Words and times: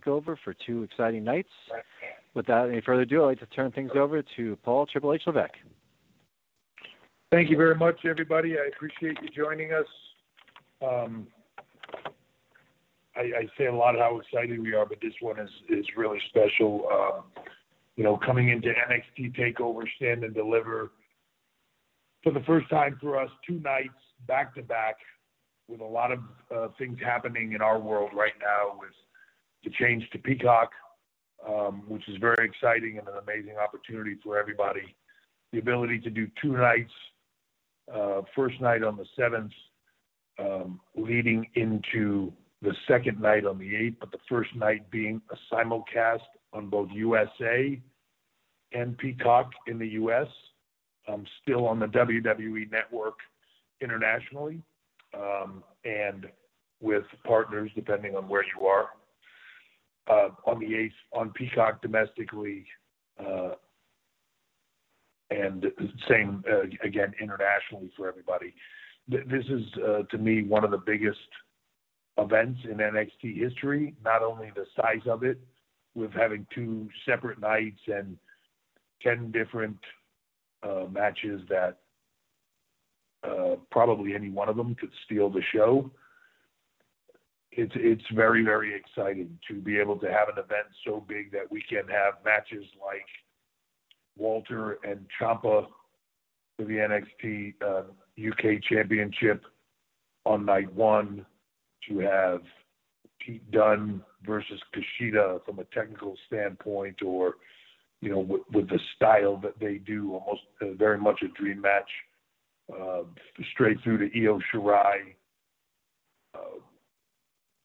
takeover 0.00 0.36
for 0.44 0.54
two 0.66 0.82
exciting 0.82 1.24
nights. 1.24 1.48
Without 2.34 2.70
any 2.70 2.80
further 2.80 3.02
ado, 3.02 3.22
I'd 3.22 3.26
like 3.26 3.40
to 3.40 3.46
turn 3.46 3.72
things 3.72 3.90
over 3.94 4.22
to 4.36 4.56
Paul 4.64 4.86
Triple 4.86 5.12
H 5.12 5.22
Levesque. 5.26 5.52
Thank 7.30 7.50
you 7.50 7.56
very 7.56 7.74
much, 7.74 7.96
everybody. 8.04 8.56
I 8.58 8.68
appreciate 8.74 9.18
you 9.22 9.28
joining 9.28 9.72
us. 9.72 9.86
Um, 10.82 11.26
I, 13.16 13.20
I, 13.20 13.46
say 13.58 13.66
a 13.66 13.74
lot 13.74 13.94
how 13.96 14.18
excited 14.18 14.60
we 14.60 14.74
are, 14.74 14.86
but 14.86 14.98
this 15.00 15.12
one 15.20 15.38
is 15.38 15.50
is 15.68 15.84
really 15.96 16.18
special. 16.28 16.86
Um, 16.92 17.24
you 17.96 18.04
know, 18.04 18.16
coming 18.16 18.48
into 18.48 18.68
NXT 18.68 19.36
Takeover, 19.38 19.82
Stand 19.96 20.24
and 20.24 20.34
Deliver 20.34 20.90
for 22.22 22.32
the 22.32 22.40
first 22.40 22.68
time 22.70 22.96
for 23.00 23.20
us, 23.20 23.30
two 23.46 23.60
nights 23.60 23.88
back 24.26 24.54
to 24.54 24.62
back, 24.62 24.96
with 25.68 25.80
a 25.80 25.84
lot 25.84 26.12
of 26.12 26.20
uh, 26.54 26.68
things 26.78 26.98
happening 27.04 27.52
in 27.52 27.60
our 27.60 27.78
world 27.78 28.10
right 28.14 28.32
now 28.40 28.78
with 28.78 28.90
to 29.64 29.70
change 29.70 30.08
to 30.10 30.18
Peacock, 30.18 30.70
um, 31.48 31.82
which 31.88 32.08
is 32.08 32.16
very 32.18 32.46
exciting 32.46 32.98
and 32.98 33.08
an 33.08 33.14
amazing 33.22 33.56
opportunity 33.56 34.16
for 34.22 34.38
everybody. 34.38 34.94
The 35.52 35.58
ability 35.58 36.00
to 36.00 36.10
do 36.10 36.28
two 36.40 36.52
nights, 36.52 36.92
uh, 37.92 38.22
first 38.34 38.60
night 38.60 38.82
on 38.82 38.96
the 38.96 39.06
7th, 39.18 39.50
um, 40.38 40.80
leading 40.96 41.46
into 41.54 42.32
the 42.62 42.74
second 42.88 43.20
night 43.20 43.44
on 43.44 43.58
the 43.58 43.74
8th, 43.74 43.96
but 44.00 44.12
the 44.12 44.18
first 44.28 44.54
night 44.54 44.88
being 44.90 45.20
a 45.30 45.54
simulcast 45.54 46.20
on 46.52 46.68
both 46.68 46.88
USA 46.92 47.80
and 48.72 48.96
Peacock 48.96 49.50
in 49.66 49.78
the 49.78 49.88
US, 49.88 50.28
um, 51.08 51.26
still 51.42 51.66
on 51.66 51.78
the 51.78 51.86
WWE 51.86 52.70
network 52.70 53.18
internationally, 53.80 54.62
um, 55.14 55.62
and 55.84 56.28
with 56.80 57.04
partners 57.24 57.70
depending 57.74 58.16
on 58.16 58.28
where 58.28 58.44
you 58.56 58.66
are 58.66 58.88
on 60.08 60.58
the 60.60 60.74
eighth 60.74 60.94
on 61.12 61.30
Peacock 61.30 61.82
domestically, 61.82 62.66
uh, 63.18 63.50
and 65.30 65.66
same 66.08 66.44
uh, 66.50 66.62
again 66.84 67.12
internationally 67.20 67.90
for 67.96 68.08
everybody. 68.08 68.54
This 69.08 69.44
is 69.48 69.62
to 70.10 70.18
me 70.18 70.42
one 70.42 70.64
of 70.64 70.70
the 70.70 70.78
biggest 70.78 71.18
events 72.18 72.60
in 72.64 72.76
NXT 72.76 73.36
history. 73.36 73.94
Not 74.04 74.22
only 74.22 74.52
the 74.54 74.66
size 74.76 75.06
of 75.06 75.24
it, 75.24 75.40
with 75.94 76.12
having 76.12 76.46
two 76.54 76.88
separate 77.06 77.40
nights 77.40 77.80
and 77.86 78.16
ten 79.02 79.30
different 79.32 79.78
matches 80.90 81.40
that 81.48 81.78
probably 83.70 84.14
any 84.14 84.30
one 84.30 84.48
of 84.48 84.56
them 84.56 84.74
could 84.74 84.90
steal 85.04 85.30
the 85.30 85.42
show 85.52 85.90
it's 87.52 87.72
it's 87.76 88.04
very 88.14 88.42
very 88.42 88.74
exciting 88.74 89.38
to 89.48 89.60
be 89.60 89.78
able 89.78 89.98
to 89.98 90.06
have 90.06 90.28
an 90.28 90.38
event 90.42 90.66
so 90.86 91.04
big 91.06 91.30
that 91.32 91.50
we 91.50 91.62
can 91.68 91.86
have 91.88 92.14
matches 92.24 92.64
like 92.84 93.06
Walter 94.16 94.78
and 94.84 95.06
Ciampa 95.20 95.66
for 96.56 96.64
the 96.64 96.74
NXT 96.74 97.54
uh, 97.62 97.82
UK 98.18 98.62
Championship 98.68 99.42
on 100.24 100.44
night 100.44 100.72
one, 100.72 101.26
to 101.88 101.98
have 101.98 102.40
Pete 103.24 103.48
Dunne 103.50 104.02
versus 104.24 104.60
Kushida 104.74 105.44
from 105.44 105.58
a 105.58 105.64
technical 105.64 106.16
standpoint, 106.26 107.02
or 107.02 107.34
you 108.00 108.10
know 108.10 108.20
with, 108.20 108.42
with 108.52 108.68
the 108.68 108.78
style 108.96 109.36
that 109.42 109.58
they 109.58 109.78
do, 109.78 110.12
almost 110.12 110.42
uh, 110.60 110.72
very 110.78 110.98
much 110.98 111.22
a 111.22 111.28
dream 111.40 111.60
match, 111.60 111.90
uh, 112.72 113.02
straight 113.52 113.78
through 113.82 113.98
to 113.98 114.24
Io 114.24 114.40
Shirai. 114.52 115.14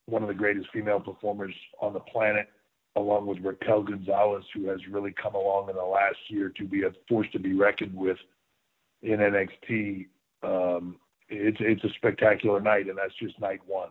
One 0.07 0.21
of 0.21 0.29
the 0.29 0.33
greatest 0.33 0.67
female 0.71 0.99
performers 0.99 1.53
on 1.81 1.93
the 1.93 1.99
planet, 1.99 2.47
along 2.95 3.27
with 3.27 3.39
Raquel 3.39 3.83
Gonzalez, 3.83 4.45
who 4.53 4.67
has 4.67 4.79
really 4.89 5.13
come 5.21 5.35
along 5.35 5.69
in 5.69 5.75
the 5.75 5.83
last 5.83 6.17
year 6.29 6.49
to 6.57 6.63
be 6.65 6.83
a 6.83 6.91
force 7.07 7.27
to 7.33 7.39
be 7.39 7.53
reckoned 7.53 7.95
with 7.95 8.17
in 9.01 9.19
NXT. 9.19 10.07
Um, 10.43 10.95
it's 11.29 11.57
it's 11.59 11.83
a 11.83 11.93
spectacular 11.97 12.61
night, 12.61 12.87
and 12.87 12.97
that's 12.97 13.13
just 13.21 13.39
night 13.39 13.59
one. 13.67 13.89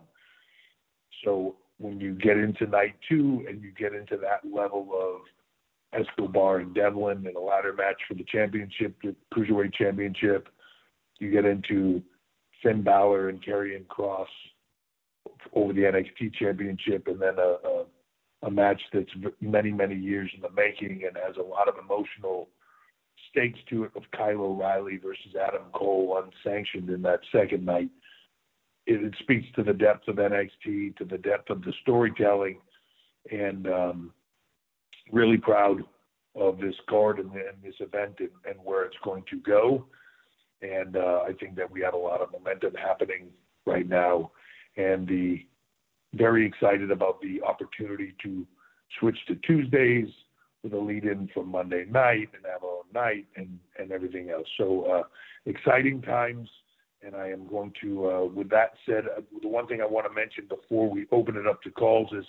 So 1.23 1.55
when 1.77 1.99
you 1.99 2.15
get 2.15 2.37
into 2.37 2.65
night 2.65 2.95
two 3.07 3.45
and 3.47 3.61
you 3.61 3.71
get 3.71 3.93
into 3.93 4.17
that 4.17 4.41
level 4.51 4.89
of 4.99 5.21
Escobar 5.99 6.59
and 6.59 6.73
Devlin 6.73 7.25
in 7.27 7.35
a 7.35 7.39
ladder 7.39 7.73
match 7.73 7.97
for 8.07 8.15
the 8.15 8.25
championship, 8.25 8.95
the 9.03 9.15
cruiserweight 9.33 9.73
championship, 9.73 10.49
you 11.19 11.31
get 11.31 11.45
into 11.45 12.01
Finn 12.61 12.81
Balor 12.83 13.29
and 13.29 13.43
Karrion 13.43 13.85
Kross 13.85 14.25
over 15.53 15.73
the 15.73 15.81
NXT 15.81 16.33
Championship, 16.35 17.07
and 17.07 17.21
then 17.21 17.35
a, 17.37 17.67
a, 17.67 17.85
a 18.43 18.51
match 18.51 18.81
that's 18.93 19.09
many 19.41 19.71
many 19.71 19.95
years 19.95 20.31
in 20.35 20.41
the 20.41 20.51
making 20.51 21.03
and 21.07 21.17
has 21.17 21.35
a 21.37 21.41
lot 21.41 21.67
of 21.67 21.75
emotional 21.83 22.49
stakes 23.29 23.59
to 23.69 23.83
it 23.83 23.91
of 23.95 24.03
Kyle 24.15 24.41
O'Reilly 24.41 24.97
versus 24.97 25.35
Adam 25.35 25.63
Cole 25.73 26.23
unsanctioned 26.23 26.89
in 26.89 27.01
that 27.03 27.19
second 27.31 27.65
night. 27.65 27.89
It, 28.85 29.03
it 29.03 29.13
speaks 29.19 29.47
to 29.55 29.63
the 29.63 29.73
depth 29.73 30.07
of 30.07 30.15
NXT, 30.15 30.97
to 30.97 31.05
the 31.05 31.17
depth 31.17 31.49
of 31.49 31.61
the 31.63 31.73
storytelling, 31.81 32.59
and 33.31 33.67
um, 33.67 34.13
really 35.11 35.37
proud 35.37 35.81
of 36.35 36.59
this 36.59 36.75
card 36.89 37.19
and, 37.19 37.31
and 37.31 37.61
this 37.63 37.75
event 37.79 38.15
and, 38.19 38.29
and, 38.47 38.57
where 38.63 38.85
it's 38.85 38.97
going 39.03 39.23
to 39.29 39.37
go. 39.37 39.85
And 40.61 40.95
uh, 40.95 41.21
I 41.27 41.33
think 41.39 41.55
that 41.55 41.69
we 41.69 41.81
have 41.81 41.93
a 41.93 41.97
lot 41.97 42.21
of 42.21 42.31
momentum 42.31 42.75
happening 42.75 43.27
right 43.65 43.87
now 43.87 44.31
and 44.77 45.07
the 45.07 45.45
very 46.13 46.45
excited 46.45 46.91
about 46.91 47.19
the 47.21 47.41
opportunity 47.43 48.15
to 48.23 48.45
switch 48.99 49.17
to 49.27 49.35
Tuesdays 49.35 50.07
with 50.63 50.73
a 50.73 50.77
lead 50.77 51.03
in 51.03 51.29
from 51.33 51.49
Monday 51.49 51.85
night 51.89 52.29
and 52.33 52.45
have 52.51 52.63
our 52.63 52.77
own 52.77 52.83
night 52.93 53.25
and, 53.35 53.59
everything 53.91 54.29
else. 54.29 54.47
So 54.57 54.83
uh, 54.83 55.03
exciting 55.45 56.01
times. 56.01 56.49
And 57.05 57.15
I 57.15 57.29
am 57.29 57.47
going 57.47 57.71
to, 57.81 58.09
uh, 58.09 58.25
with 58.25 58.49
that 58.49 58.71
said, 58.85 59.03
uh, 59.05 59.21
the 59.41 59.47
one 59.47 59.67
thing 59.67 59.81
I 59.81 59.85
want 59.85 60.07
to 60.07 60.13
mention 60.13 60.45
before 60.49 60.89
we 60.89 61.05
open 61.11 61.37
it 61.37 61.45
up 61.47 61.61
to 61.61 61.69
calls 61.69 62.09
is 62.11 62.25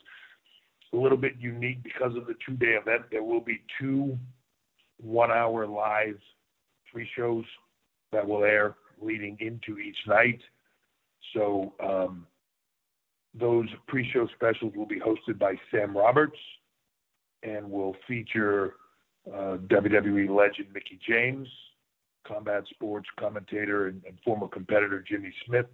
a 0.92 0.96
little 0.96 1.16
bit 1.16 1.32
unique 1.38 1.82
because 1.82 2.14
of 2.16 2.26
the 2.26 2.34
two 2.46 2.54
day 2.54 2.76
event. 2.80 3.04
There 3.10 3.24
will 3.24 3.40
be 3.40 3.62
two 3.80 4.16
one 5.00 5.30
hour 5.30 5.66
live 5.66 6.18
free 6.92 7.08
shows 7.16 7.44
that 8.12 8.26
will 8.26 8.44
air 8.44 8.76
leading 9.00 9.36
into 9.40 9.78
each 9.78 9.96
night. 10.06 10.40
So 11.34 11.72
those 13.38 13.69
pre-show 13.87 14.26
specials 14.35 14.73
will 14.76 14.87
be 14.87 15.00
hosted 15.00 15.38
by 15.38 15.55
Sam 15.70 15.96
Roberts, 15.96 16.38
and 17.43 17.70
will 17.70 17.94
feature 18.06 18.75
uh, 19.29 19.58
WWE 19.69 20.29
legend 20.29 20.69
Mickie 20.73 20.99
James, 21.06 21.49
combat 22.26 22.64
sports 22.70 23.08
commentator 23.19 23.88
and, 23.88 24.02
and 24.06 24.19
former 24.25 24.49
competitor 24.49 25.05
Jimmy 25.06 25.32
Smith, 25.46 25.67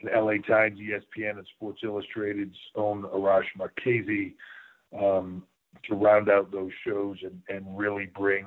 and 0.00 0.10
LA 0.12 0.38
Times, 0.46 0.78
ESPN, 0.78 1.38
and 1.38 1.46
Sports 1.56 1.80
Illustrated's 1.84 2.56
own 2.74 3.02
Arash 3.02 3.44
Markazi 3.58 4.34
um, 4.98 5.42
to 5.88 5.94
round 5.94 6.28
out 6.28 6.50
those 6.50 6.72
shows 6.86 7.16
and, 7.22 7.40
and 7.48 7.78
really 7.78 8.06
bring 8.16 8.46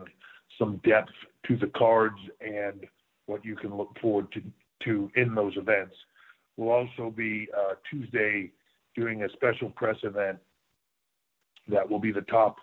some 0.59 0.81
depth 0.83 1.11
to 1.47 1.57
the 1.57 1.71
cards 1.77 2.17
and 2.41 2.85
what 3.25 3.43
you 3.45 3.55
can 3.55 3.75
look 3.75 3.95
forward 4.01 4.31
to, 4.31 4.41
to 4.83 5.11
in 5.15 5.33
those 5.33 5.53
events. 5.57 5.95
We'll 6.57 6.71
also 6.71 7.13
be 7.15 7.47
uh, 7.57 7.75
Tuesday 7.89 8.51
doing 8.95 9.23
a 9.23 9.29
special 9.29 9.69
press 9.69 9.97
event 10.03 10.37
that 11.67 11.89
will 11.89 11.99
be 11.99 12.11
the 12.11 12.21
top 12.21 12.57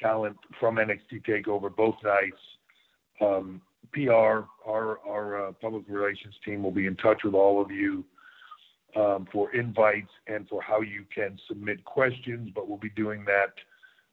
talent 0.00 0.36
from 0.58 0.76
NXT 0.76 1.24
Takeover 1.26 1.74
both 1.74 1.96
nights. 2.04 2.36
Um, 3.20 3.60
PR, 3.92 4.44
our 4.66 4.98
our 5.06 5.48
uh, 5.48 5.52
public 5.52 5.84
relations 5.88 6.34
team 6.44 6.62
will 6.62 6.70
be 6.70 6.86
in 6.86 6.96
touch 6.96 7.22
with 7.24 7.34
all 7.34 7.60
of 7.60 7.70
you 7.70 8.04
um, 8.96 9.26
for 9.32 9.54
invites 9.54 10.10
and 10.26 10.48
for 10.48 10.62
how 10.62 10.80
you 10.80 11.04
can 11.14 11.38
submit 11.48 11.84
questions. 11.84 12.50
But 12.54 12.68
we'll 12.68 12.78
be 12.78 12.90
doing 12.90 13.24
that 13.24 13.52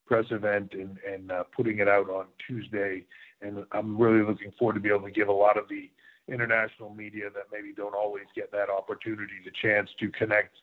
press 0.05 0.25
event 0.31 0.73
and 0.73 0.97
and 1.07 1.31
uh, 1.31 1.43
putting 1.55 1.79
it 1.79 1.87
out 1.87 2.09
on 2.09 2.25
Tuesday. 2.47 3.05
And 3.41 3.65
I'm 3.71 3.97
really 3.97 4.25
looking 4.25 4.51
forward 4.57 4.73
to 4.73 4.79
be 4.79 4.89
able 4.89 5.05
to 5.05 5.11
give 5.11 5.27
a 5.27 5.33
lot 5.33 5.57
of 5.57 5.69
the 5.69 5.89
international 6.27 6.93
media 6.93 7.29
that 7.33 7.45
maybe 7.51 7.73
don't 7.73 7.95
always 7.95 8.25
get 8.35 8.51
that 8.51 8.69
opportunity, 8.69 9.33
the 9.45 9.51
chance 9.61 9.89
to 9.99 10.09
connect 10.09 10.55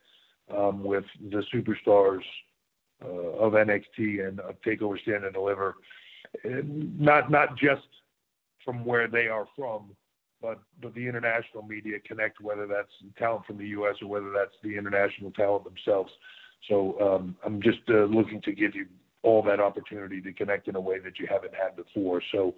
um, 0.55 0.84
with 0.84 1.05
the 1.31 1.43
superstars 1.52 2.22
uh, 3.05 3.08
of 3.08 3.52
NXT 3.55 4.26
and 4.26 4.40
of 4.40 4.61
Takeover 4.62 5.00
Stand 5.02 5.25
and 5.25 5.34
Deliver. 5.34 5.76
And 6.43 6.99
not 6.99 7.31
not 7.31 7.56
just 7.56 7.87
from 8.64 8.84
where 8.84 9.08
they 9.08 9.28
are 9.28 9.46
from, 9.56 9.90
but 10.40 10.61
but 10.82 10.94
the 10.94 11.06
international 11.06 11.62
media 11.62 11.99
connect, 12.06 12.40
whether 12.40 12.66
that's 12.66 12.90
talent 13.19 13.46
from 13.46 13.58
the 13.58 13.69
U.S. 13.69 13.96
or 14.02 14.08
whether 14.08 14.31
that's 14.31 14.55
the 14.62 14.76
international 14.76 15.31
talent 15.32 15.64
themselves. 15.64 16.11
So 16.69 16.99
um, 17.00 17.37
I'm 17.44 17.61
just 17.62 17.81
uh, 17.88 18.05
looking 18.05 18.40
to 18.43 18.52
give 18.52 18.75
you 18.75 18.87
all 19.22 19.43
that 19.43 19.61
opportunity 19.61 20.20
to 20.20 20.32
connect 20.32 20.69
in 20.69 20.76
a 20.76 20.81
way 20.81 20.99
that 20.99 21.19
you 21.19 21.26
haven't 21.26 21.55
had 21.55 21.76
before. 21.76 22.22
So 22.32 22.55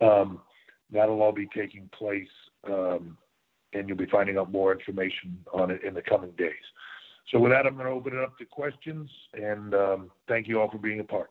um, 0.00 0.40
that'll 0.92 1.22
all 1.22 1.32
be 1.32 1.48
taking 1.54 1.88
place, 1.96 2.28
um, 2.64 3.16
and 3.72 3.88
you'll 3.88 3.96
be 3.96 4.06
finding 4.06 4.38
out 4.38 4.52
more 4.52 4.72
information 4.72 5.38
on 5.52 5.70
it 5.70 5.82
in 5.82 5.94
the 5.94 6.02
coming 6.02 6.32
days. 6.32 6.52
So 7.30 7.38
with 7.38 7.52
that, 7.52 7.66
I'm 7.66 7.74
going 7.74 7.86
to 7.86 7.92
open 7.92 8.14
it 8.14 8.22
up 8.22 8.36
to 8.38 8.44
questions, 8.44 9.08
and 9.34 9.74
um, 9.74 10.10
thank 10.28 10.48
you 10.48 10.60
all 10.60 10.70
for 10.70 10.78
being 10.78 11.00
a 11.00 11.04
part. 11.04 11.30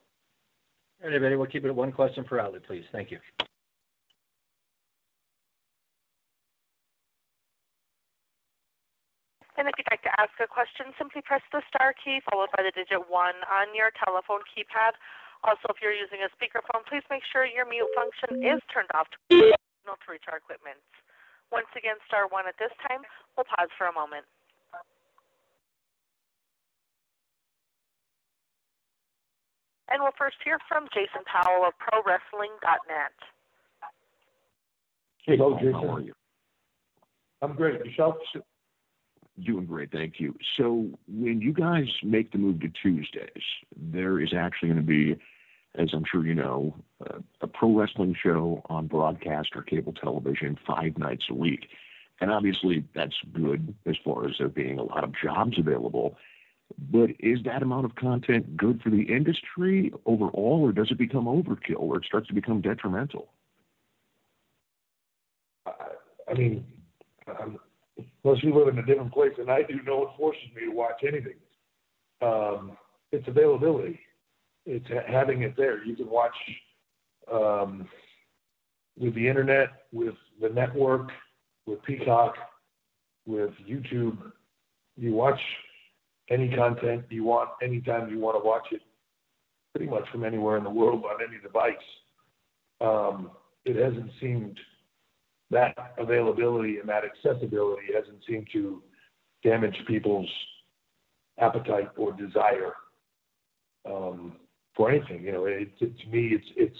All 1.01 1.09
right, 1.09 1.15
everybody, 1.15 1.35
we'll 1.35 1.47
keep 1.47 1.65
it 1.65 1.69
at 1.69 1.75
one 1.75 1.91
question 1.91 2.23
per 2.23 2.39
outlet, 2.39 2.63
please. 2.65 2.85
Thank 2.91 3.11
you. 3.11 3.19
And 9.57 9.69
if 9.69 9.77
you'd 9.77 9.93
like 9.93 10.01
to 10.01 10.13
ask 10.17 10.33
a 10.41 10.49
question, 10.49 10.89
simply 10.97 11.21
press 11.21 11.45
the 11.51 11.61
star 11.69 11.93
key 11.93 12.17
followed 12.31 12.49
by 12.57 12.63
the 12.65 12.73
digit 12.73 13.05
one 13.13 13.37
on 13.45 13.69
your 13.77 13.93
telephone 13.93 14.41
keypad. 14.49 14.97
Also, 15.43 15.73
if 15.73 15.81
you're 15.81 15.95
using 15.95 16.21
a 16.21 16.29
speakerphone, 16.37 16.85
please 16.85 17.01
make 17.09 17.25
sure 17.33 17.45
your 17.45 17.65
mute 17.65 17.89
function 17.97 18.45
is 18.45 18.61
turned 18.69 18.89
off 18.93 19.09
to 19.09 19.17
to 19.89 20.07
reach 20.07 20.23
our 20.31 20.37
equipment. 20.37 20.77
Once 21.51 21.67
again, 21.75 21.97
star 22.07 22.27
one 22.29 22.47
at 22.47 22.55
this 22.59 22.71
time. 22.87 23.01
We'll 23.35 23.43
pause 23.43 23.67
for 23.77 23.87
a 23.87 23.93
moment. 23.93 24.23
And 29.89 30.01
we'll 30.01 30.15
first 30.17 30.37
hear 30.45 30.57
from 30.69 30.87
Jason 30.93 31.25
Powell 31.27 31.67
of 31.67 31.73
ProWrestling.net. 31.75 33.17
Hey, 35.25 35.35
Hello, 35.35 35.57
Jason. 35.57 35.73
How 35.73 35.95
are 35.95 36.01
you? 36.01 36.13
I'm 37.41 37.55
great. 37.55 37.83
Yourself? 37.83 38.15
Doing 39.43 39.65
great, 39.65 39.91
thank 39.91 40.19
you. 40.19 40.35
So 40.57 40.89
when 41.07 41.41
you 41.41 41.53
guys 41.53 41.87
make 42.03 42.31
the 42.31 42.37
move 42.37 42.59
to 42.61 42.69
Tuesdays, 42.69 43.43
there 43.75 44.19
is 44.19 44.33
actually 44.37 44.69
going 44.69 44.81
to 44.81 44.85
be, 44.85 45.15
as 45.75 45.89
I'm 45.93 46.03
sure 46.09 46.25
you 46.25 46.35
know, 46.35 46.75
a 47.41 47.47
pro 47.47 47.73
wrestling 47.73 48.15
show 48.21 48.61
on 48.69 48.87
broadcast 48.87 49.49
or 49.55 49.63
cable 49.63 49.93
television 49.93 50.59
five 50.67 50.97
nights 50.97 51.25
a 51.29 51.33
week. 51.33 51.67
And 52.19 52.29
obviously, 52.29 52.83
that's 52.93 53.15
good 53.33 53.73
as 53.87 53.95
far 54.03 54.27
as 54.27 54.35
there 54.37 54.49
being 54.49 54.77
a 54.77 54.83
lot 54.83 55.03
of 55.03 55.13
jobs 55.19 55.57
available. 55.57 56.17
But 56.77 57.11
is 57.19 57.39
that 57.45 57.63
amount 57.63 57.85
of 57.85 57.95
content 57.95 58.55
good 58.55 58.81
for 58.81 58.91
the 58.91 59.03
industry 59.03 59.91
overall, 60.05 60.61
or 60.61 60.71
does 60.71 60.91
it 60.91 60.97
become 60.97 61.25
overkill, 61.25 61.79
or 61.79 61.97
it 61.97 62.05
starts 62.05 62.27
to 62.27 62.33
become 62.33 62.61
detrimental? 62.61 63.29
I 65.65 66.33
mean, 66.33 66.65
unless 68.23 68.43
you 68.43 68.53
live 68.53 68.67
in 68.67 68.79
a 68.79 68.85
different 68.85 69.13
place 69.13 69.31
than 69.37 69.49
I 69.49 69.61
do, 69.63 69.79
no 69.85 69.99
one 69.99 70.07
forces 70.17 70.43
me 70.55 70.65
to 70.65 70.75
watch 70.75 71.01
anything. 71.07 71.35
Um, 72.21 72.77
it's 73.11 73.27
availability. 73.27 73.99
It's 74.65 74.85
having 75.07 75.41
it 75.41 75.55
there. 75.57 75.83
You 75.83 75.95
can 75.95 76.09
watch 76.09 76.35
um, 77.31 77.87
with 78.99 79.15
the 79.15 79.27
internet, 79.27 79.69
with 79.91 80.15
the 80.39 80.49
network, 80.49 81.09
with 81.65 81.81
Peacock, 81.83 82.35
with 83.25 83.51
YouTube. 83.67 84.31
You 84.97 85.13
watch 85.13 85.39
any 86.29 86.49
content 86.49 87.05
you 87.09 87.23
want 87.23 87.49
anytime 87.61 88.09
you 88.09 88.19
want 88.19 88.41
to 88.41 88.47
watch 88.47 88.67
it, 88.71 88.81
pretty 89.73 89.89
much 89.89 90.07
from 90.11 90.23
anywhere 90.23 90.57
in 90.57 90.63
the 90.63 90.69
world 90.69 91.03
on 91.05 91.17
any 91.27 91.41
device. 91.41 91.73
Um, 92.79 93.31
it 93.65 93.75
hasn't 93.75 94.11
seemed 94.19 94.57
that 95.51 95.93
availability 95.97 96.77
and 96.77 96.89
that 96.89 97.03
accessibility 97.03 97.87
hasn't 97.93 98.19
seemed 98.27 98.47
to 98.53 98.81
damage 99.43 99.75
people's 99.87 100.29
appetite 101.39 101.89
or 101.97 102.13
desire 102.13 102.73
um, 103.85 104.33
for 104.75 104.89
anything. 104.89 105.23
You 105.23 105.31
know, 105.33 105.45
it, 105.45 105.69
it, 105.79 105.99
to 105.99 106.07
me, 106.07 106.29
it's 106.31 106.47
it's 106.55 106.77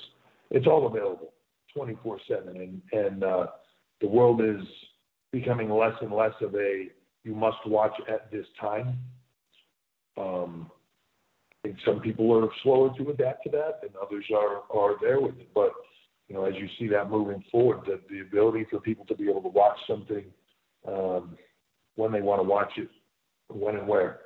it's 0.50 0.68
all 0.68 0.88
available, 0.88 1.34
24/7, 1.76 2.48
and 2.56 2.82
and 2.94 3.24
uh, 3.24 3.48
the 4.00 4.08
world 4.08 4.42
is 4.42 4.66
becoming 5.32 5.70
less 5.70 5.96
and 6.02 6.12
less 6.12 6.34
of 6.42 6.56
a 6.56 6.88
you 7.24 7.36
must 7.36 7.58
watch 7.66 7.94
at 8.08 8.32
this 8.32 8.46
time. 8.60 8.98
Um, 10.18 10.72
I 11.64 11.68
think 11.68 11.78
some 11.86 12.00
people 12.00 12.36
are 12.36 12.50
slower 12.64 12.92
to 12.98 13.10
adapt 13.10 13.44
to 13.44 13.50
that, 13.52 13.80
and 13.84 13.92
others 14.02 14.26
are 14.34 14.64
are 14.76 14.96
there 15.02 15.20
with 15.20 15.38
it, 15.40 15.50
but 15.54 15.72
you 16.32 16.38
know, 16.38 16.46
as 16.46 16.54
you 16.56 16.70
see 16.80 16.88
that 16.88 17.10
moving 17.10 17.44
forward, 17.52 17.82
the, 17.86 18.00
the 18.10 18.22
ability 18.22 18.66
for 18.70 18.80
people 18.80 19.06
to 19.08 19.16
be 19.16 19.30
able 19.30 19.42
to 19.42 19.50
watch 19.50 19.76
something 19.86 20.24
um, 20.88 21.38
when 21.96 22.14
they 22.14 22.22
want 22.22 22.42
to 22.42 22.48
watch 22.48 22.72
it, 22.78 22.88
when 23.50 23.76
and 23.76 23.86
where. 23.86 24.22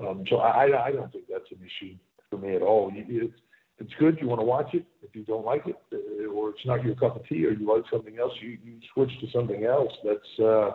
Um, 0.00 0.24
so 0.30 0.36
I, 0.36 0.86
I 0.86 0.90
don't 0.90 1.12
think 1.12 1.24
that's 1.28 1.50
an 1.50 1.58
issue 1.58 1.96
for 2.30 2.38
me 2.38 2.56
at 2.56 2.62
all. 2.62 2.90
It's, 2.94 3.34
it's 3.76 3.92
good. 3.98 4.16
You 4.22 4.28
want 4.28 4.40
to 4.40 4.46
watch 4.46 4.72
it. 4.72 4.86
If 5.02 5.14
you 5.14 5.22
don't 5.24 5.44
like 5.44 5.66
it, 5.66 5.76
uh, 5.92 6.30
or 6.32 6.48
it's 6.48 6.64
not 6.64 6.82
your 6.82 6.94
cup 6.94 7.16
of 7.16 7.28
tea, 7.28 7.44
or 7.44 7.52
you 7.52 7.70
like 7.70 7.84
something 7.92 8.18
else, 8.18 8.32
you, 8.40 8.56
you 8.64 8.78
switch 8.94 9.10
to 9.20 9.26
something 9.30 9.66
else. 9.66 9.92
That's 10.02 10.40
uh, 10.42 10.70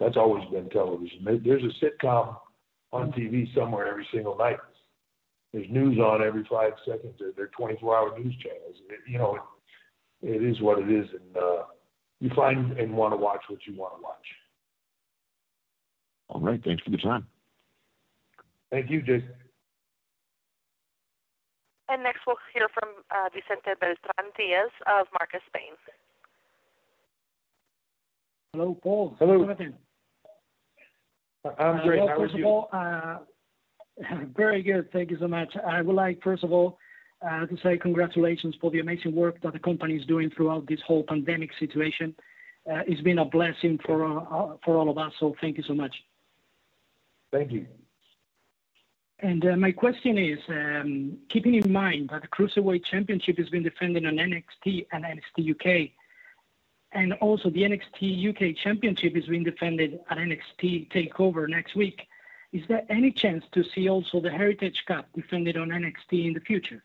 that's 0.00 0.16
always 0.16 0.48
been 0.50 0.70
television. 0.70 1.18
There's 1.44 1.64
a 1.64 1.84
sitcom 1.84 2.34
on 2.92 3.12
TV 3.12 3.54
somewhere 3.54 3.88
every 3.88 4.08
single 4.10 4.38
night. 4.38 4.56
There's 5.52 5.68
news 5.68 5.98
on 5.98 6.22
every 6.22 6.46
five 6.50 6.72
seconds. 6.86 7.20
They're 7.36 7.50
24-hour 7.58 8.18
news 8.18 8.34
channels. 8.42 8.76
You 9.06 9.18
know, 9.18 9.38
it 10.22 10.42
is 10.42 10.60
what 10.60 10.78
it 10.78 10.90
is, 10.90 11.06
and 11.12 11.36
uh, 11.36 11.62
you 12.20 12.30
find 12.34 12.78
and 12.78 12.92
want 12.92 13.12
to 13.12 13.16
watch 13.16 13.42
what 13.48 13.60
you 13.66 13.76
want 13.76 13.96
to 13.96 14.02
watch. 14.02 14.16
All 16.28 16.40
right. 16.40 16.60
Thanks 16.62 16.82
for 16.82 16.90
the 16.90 16.98
time. 16.98 17.26
Thank 18.70 18.90
you, 18.90 19.00
Jason. 19.00 19.30
And 21.88 22.02
next 22.02 22.20
we'll 22.26 22.36
hear 22.52 22.68
from 22.74 22.90
uh, 23.10 23.30
Vicente 23.32 23.78
Beltran 23.80 24.32
Diaz 24.36 24.70
of 24.86 25.06
Marca 25.18 25.38
Spain. 25.46 25.72
Hello, 28.52 28.76
Paul. 28.82 29.16
Hello. 29.18 29.38
Jonathan. 29.38 29.74
I'm 31.58 31.86
great. 31.86 32.00
Uh, 32.00 32.06
well, 32.06 32.08
How 32.08 32.22
are 32.22 32.26
you? 32.26 32.38
of 32.38 32.46
all, 32.46 32.68
uh, 32.72 33.18
very 34.36 34.62
good. 34.62 34.92
Thank 34.92 35.10
you 35.10 35.16
so 35.18 35.28
much. 35.28 35.48
I 35.66 35.80
would 35.80 35.94
like, 35.94 36.22
first 36.22 36.44
of 36.44 36.52
all, 36.52 36.78
to 37.22 37.56
say 37.62 37.76
congratulations 37.78 38.54
for 38.60 38.70
the 38.70 38.80
amazing 38.80 39.14
work 39.14 39.40
that 39.42 39.52
the 39.52 39.58
company 39.58 39.96
is 39.96 40.06
doing 40.06 40.30
throughout 40.30 40.66
this 40.66 40.80
whole 40.86 41.02
pandemic 41.02 41.50
situation. 41.58 42.14
Uh, 42.70 42.82
it's 42.86 43.00
been 43.00 43.18
a 43.18 43.24
blessing 43.24 43.78
for 43.84 44.04
uh, 44.04 44.56
for 44.64 44.76
all 44.76 44.90
of 44.90 44.98
us. 44.98 45.12
So 45.18 45.34
thank 45.40 45.56
you 45.56 45.64
so 45.64 45.74
much. 45.74 45.94
Thank 47.32 47.52
you. 47.52 47.66
And 49.20 49.44
uh, 49.44 49.56
my 49.56 49.72
question 49.72 50.16
is, 50.16 50.38
um, 50.48 51.18
keeping 51.28 51.54
in 51.54 51.72
mind 51.72 52.10
that 52.10 52.22
the 52.22 52.28
Cruiserweight 52.28 52.84
Championship 52.84 53.36
has 53.38 53.48
been 53.48 53.64
defended 53.64 54.06
on 54.06 54.14
NXT 54.14 54.86
and 54.92 55.04
NXT 55.04 55.50
UK, 55.54 55.90
and 56.92 57.14
also 57.14 57.50
the 57.50 57.62
NXT 57.62 58.28
UK 58.28 58.56
Championship 58.56 59.16
is 59.16 59.26
being 59.26 59.42
defended 59.42 59.98
at 60.10 60.18
NXT 60.18 60.90
Takeover 60.90 61.48
next 61.48 61.74
week. 61.74 62.06
is 62.52 62.62
there 62.68 62.84
any 62.88 63.10
chance 63.10 63.44
to 63.52 63.64
see 63.74 63.88
also 63.88 64.20
the 64.20 64.30
Heritage 64.30 64.84
Cup 64.86 65.08
defended 65.14 65.56
on 65.56 65.68
NXT 65.70 66.26
in 66.28 66.32
the 66.32 66.40
future? 66.40 66.82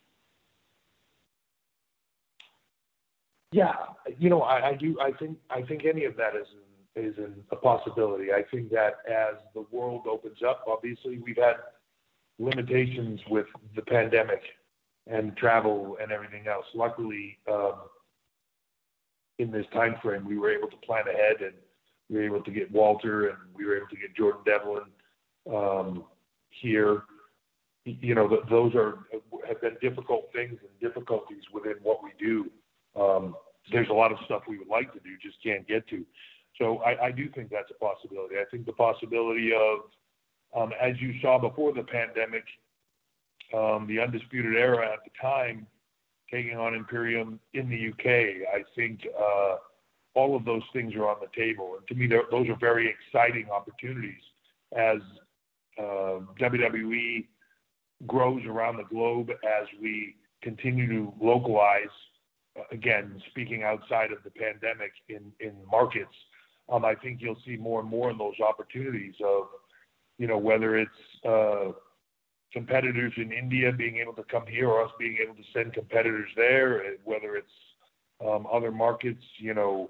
Yeah, 3.53 3.73
you 4.17 4.29
know, 4.29 4.41
I, 4.41 4.69
I 4.69 4.73
do. 4.75 4.97
I 4.99 5.11
think 5.11 5.37
I 5.49 5.61
think 5.61 5.85
any 5.85 6.05
of 6.05 6.17
that 6.17 6.35
is 6.35 6.47
is 6.95 7.17
in 7.17 7.35
a 7.51 7.55
possibility. 7.55 8.31
I 8.31 8.43
think 8.51 8.69
that 8.71 8.97
as 9.07 9.35
the 9.53 9.65
world 9.71 10.05
opens 10.07 10.37
up, 10.47 10.65
obviously 10.67 11.19
we've 11.19 11.37
had 11.37 11.55
limitations 12.39 13.19
with 13.29 13.45
the 13.75 13.81
pandemic 13.81 14.41
and 15.07 15.35
travel 15.37 15.97
and 16.01 16.11
everything 16.11 16.47
else. 16.47 16.65
Luckily, 16.73 17.37
um, 17.51 17.73
in 19.39 19.51
this 19.51 19.65
time 19.73 19.95
frame, 20.01 20.25
we 20.25 20.37
were 20.37 20.51
able 20.51 20.69
to 20.69 20.77
plan 20.77 21.03
ahead 21.07 21.41
and 21.41 21.53
we 22.09 22.17
were 22.17 22.25
able 22.25 22.43
to 22.43 22.51
get 22.51 22.71
Walter 22.71 23.27
and 23.27 23.37
we 23.53 23.65
were 23.65 23.77
able 23.77 23.87
to 23.87 23.97
get 23.97 24.15
Jordan 24.15 24.41
Devlin 24.45 24.83
um, 25.51 26.05
here. 26.49 27.03
You 27.85 28.15
know, 28.15 28.29
those 28.49 28.73
are 28.75 28.99
have 29.47 29.61
been 29.61 29.75
difficult 29.81 30.29
things 30.33 30.57
and 30.61 30.79
difficulties 30.79 31.43
within 31.51 31.75
what 31.81 32.01
we 32.03 32.11
do. 32.17 32.49
Um, 32.99 33.35
there's 33.71 33.89
a 33.89 33.93
lot 33.93 34.11
of 34.11 34.17
stuff 34.25 34.43
we 34.47 34.57
would 34.57 34.67
like 34.67 34.91
to 34.93 34.99
do, 34.99 35.17
just 35.21 35.41
can't 35.43 35.67
get 35.67 35.87
to. 35.89 36.05
So 36.59 36.77
I, 36.79 37.07
I 37.07 37.11
do 37.11 37.29
think 37.29 37.49
that's 37.49 37.71
a 37.71 37.83
possibility. 37.83 38.35
I 38.35 38.45
think 38.51 38.65
the 38.65 38.73
possibility 38.73 39.51
of, 39.53 39.79
um, 40.55 40.71
as 40.79 40.99
you 40.99 41.15
saw 41.21 41.39
before 41.39 41.73
the 41.73 41.83
pandemic, 41.83 42.43
um, 43.53 43.87
the 43.87 43.99
Undisputed 43.99 44.55
Era 44.55 44.91
at 44.91 44.99
the 45.03 45.11
time 45.19 45.67
taking 46.31 46.57
on 46.57 46.73
Imperium 46.73 47.39
in 47.53 47.69
the 47.69 47.89
UK. 47.89 48.47
I 48.53 48.63
think 48.75 49.01
uh, 49.17 49.57
all 50.15 50.35
of 50.35 50.45
those 50.45 50.63
things 50.73 50.93
are 50.95 51.07
on 51.07 51.17
the 51.21 51.27
table. 51.35 51.75
And 51.77 51.87
to 51.87 51.95
me, 51.95 52.07
those 52.07 52.49
are 52.49 52.57
very 52.59 52.89
exciting 52.89 53.49
opportunities 53.51 54.21
as 54.75 54.97
uh, 55.77 56.19
WWE 56.39 57.27
grows 58.07 58.41
around 58.45 58.77
the 58.77 58.83
globe 58.83 59.29
as 59.29 59.67
we 59.81 60.15
continue 60.41 60.87
to 60.87 61.13
localize. 61.21 61.93
Uh, 62.57 62.63
again, 62.71 63.21
speaking 63.29 63.63
outside 63.63 64.11
of 64.11 64.19
the 64.23 64.29
pandemic 64.29 64.91
in, 65.09 65.31
markets, 65.69 66.13
um, 66.69 66.85
I 66.85 66.95
think 66.95 67.19
you'll 67.21 67.37
see 67.45 67.57
more 67.57 67.79
and 67.79 67.89
more 67.89 68.11
of 68.11 68.17
those 68.17 68.39
opportunities 68.39 69.15
of, 69.25 69.45
you 70.17 70.27
know, 70.27 70.37
whether 70.37 70.77
it's 70.77 71.25
uh, 71.27 71.71
competitors 72.51 73.13
in 73.17 73.31
India 73.31 73.71
being 73.71 73.97
able 73.97 74.13
to 74.13 74.23
come 74.23 74.45
here 74.47 74.69
or 74.69 74.83
us 74.83 74.91
being 74.99 75.17
able 75.21 75.35
to 75.35 75.43
send 75.53 75.73
competitors 75.73 76.29
there, 76.35 76.83
whether 77.03 77.35
it's 77.35 77.47
um, 78.25 78.47
other 78.51 78.71
markets, 78.71 79.23
you 79.37 79.53
know, 79.53 79.89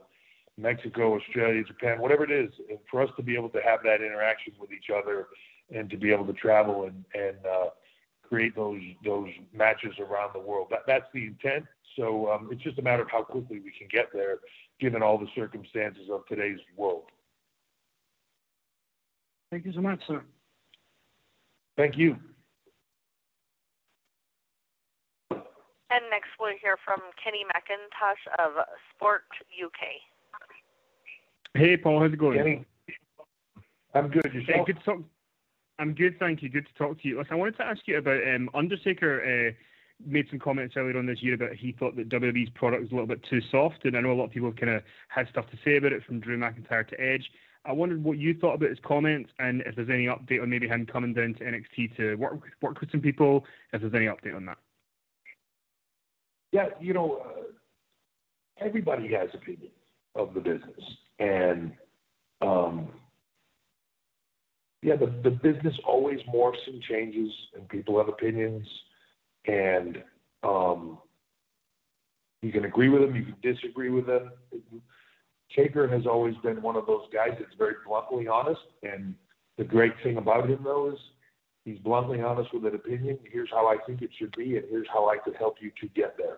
Mexico, 0.58 1.16
Australia, 1.16 1.64
Japan, 1.64 2.00
whatever 2.00 2.24
it 2.24 2.32
is, 2.32 2.52
and 2.70 2.80
for 2.90 3.02
us 3.02 3.10
to 3.18 3.24
be 3.24 3.36
able 3.36 3.50
to 3.50 3.60
have 3.66 3.80
that 3.84 4.02
interaction 4.02 4.54
with 4.60 4.72
each 4.72 4.90
other 4.96 5.28
and 5.76 5.90
to 5.90 5.98
be 5.98 6.12
able 6.12 6.26
to 6.26 6.34
travel 6.34 6.84
and, 6.84 7.04
and 7.14 7.38
uh, 7.46 7.70
create 8.28 8.56
those 8.56 8.82
those 9.04 9.30
matches 9.54 9.94
around 10.00 10.32
the 10.34 10.40
world. 10.40 10.68
That, 10.70 10.82
that's 10.88 11.06
the 11.14 11.26
intent. 11.26 11.66
So 11.96 12.32
um, 12.32 12.50
it's 12.52 12.62
just 12.62 12.80
a 12.80 12.82
matter 12.82 13.04
of 13.04 13.10
how 13.12 13.24
quickly 13.24 13.60
we 13.60 13.72
can 13.78 13.88
get 13.92 14.08
there, 14.14 14.38
given 14.80 15.04
all 15.04 15.18
the 15.18 15.28
circumstances 15.36 16.10
of 16.12 16.26
today's 16.28 16.60
world. 16.76 17.04
Thank 19.52 19.66
you 19.66 19.74
so 19.74 19.82
much, 19.82 20.02
sir. 20.08 20.24
Thank 21.78 21.98
you. 21.98 22.18
And 25.32 26.10
next 26.10 26.30
we'll 26.40 26.58
hear 26.60 26.78
from 26.84 27.02
Kenny 27.24 27.44
McIntosh 27.46 28.44
of 28.44 28.66
Sport 28.96 29.26
UK. 29.64 30.02
Hey, 31.54 31.78
Paul, 31.78 32.00
how's 32.00 32.14
it 32.14 32.18
going? 32.18 32.40
Kenny, 32.40 32.66
I'm 33.94 34.08
good. 34.08 34.26
Yourself? 34.34 34.48
Hey, 34.48 34.64
good 34.66 34.80
to 34.80 34.84
talk. 34.84 35.00
I'm 35.78 35.94
good, 35.94 36.18
thank 36.18 36.42
you. 36.42 36.50
Good 36.50 36.66
to 36.68 36.74
talk 36.74 37.00
to 37.02 37.08
you. 37.08 37.18
Listen, 37.20 37.34
I 37.34 37.36
wanted 37.36 37.58
to 37.58 37.66
ask 37.66 37.82
you 37.86 37.98
about 37.98 38.22
um, 38.28 38.50
Undertaker. 38.56 39.22
Uh, 39.50 39.52
made 40.06 40.28
some 40.30 40.40
comments 40.40 40.76
earlier 40.78 40.98
on 40.98 41.06
this 41.06 41.22
year 41.22 41.36
about 41.36 41.54
he 41.54 41.72
thought 41.72 41.96
that 41.96 42.10
WWE's 42.10 42.50
product 42.52 42.84
was 42.84 42.92
a 42.92 42.96
little 42.96 43.08
bit 43.08 43.24
too 43.30 43.42
soft, 43.52 43.86
and 43.86 43.98
I 43.98 44.02
know 44.02 44.12
a 44.12 44.14
lot 44.14 44.26
of 44.26 44.32
people 44.32 44.50
have 44.50 44.58
kind 44.58 44.74
of 44.74 44.84
had 45.08 45.28
stuff 45.30 45.50
to 45.52 45.58
say 45.64 45.78
about 45.78 45.94
it, 45.94 46.04
from 46.04 46.20
Drew 46.20 46.38
McIntyre 46.38 46.88
to 46.88 47.02
Edge. 47.02 47.30
I 47.66 47.72
wondered 47.72 48.04
what 48.04 48.18
you 48.18 48.34
thought 48.34 48.56
about 48.56 48.70
his 48.70 48.80
comments, 48.86 49.32
and 49.40 49.62
if 49.62 49.76
there's 49.76 49.90
any 49.90 50.06
update 50.08 50.42
on 50.42 50.50
maybe 50.50 50.68
him 50.68 50.86
coming 50.86 51.14
down 51.14 51.36
to 51.36 51.44
NXT 51.44 51.96
to 51.98 52.16
work 52.16 52.42
work 52.62 52.80
with 52.82 52.92
some 52.92 53.02
people. 53.02 53.46
If 53.72 53.82
there's 53.82 53.94
any 53.94 54.06
update 54.06 54.36
on 54.36 54.46
that. 54.46 54.58
Yeah, 56.52 56.68
you 56.80 56.94
know, 56.94 57.24
uh, 57.26 58.66
everybody 58.66 59.12
has 59.14 59.30
opinions 59.34 59.72
of 60.16 60.34
the 60.34 60.42
business, 60.42 60.84
and 61.20 61.72
um, 62.42 62.90
yeah, 64.82 64.98
the 64.98 65.08
the 65.24 65.32
business 65.32 65.74
always 65.86 66.20
morphs 66.34 66.68
and 66.68 66.82
changes, 66.82 67.32
and 67.56 67.68
people 67.70 67.98
have 67.98 68.10
opinions, 68.10 68.68
and 69.46 70.04
um, 70.44 70.98
you 72.42 72.52
can 72.52 72.66
agree 72.66 72.90
with 72.90 73.02
them, 73.02 73.16
you 73.16 73.24
can 73.24 73.36
disagree 73.42 73.90
with 73.90 74.06
them. 74.06 74.32
Taker 75.56 75.88
has 75.88 76.06
always 76.06 76.36
been 76.44 76.62
one 76.62 76.76
of 76.76 76.86
those 76.86 77.06
guys 77.14 77.32
that's 77.40 77.56
very 77.58 77.76
bluntly 77.86 78.28
honest, 78.28 78.62
and 78.82 79.16
the 79.58 79.64
great 79.64 79.94
thing 80.04 80.18
about 80.18 80.50
him 80.50 80.60
though 80.64 80.92
is 80.92 81.00
he's 81.64 81.78
bluntly 81.80 82.22
honest 82.22 82.54
with 82.54 82.66
an 82.66 82.76
opinion. 82.76 83.20
Here's 83.32 83.50
how 83.52 83.68
I 83.68 83.78
think 83.86 84.02
it 84.02 84.10
should 84.18 84.36
be, 84.36 84.58
and 84.58 84.66
here's 84.70 84.88
how 84.92 85.10
I 85.10 85.18
could 85.18 85.36
help 85.36 85.58
you 85.62 85.72
to 85.82 85.88
get 85.90 86.18
there. 86.18 86.38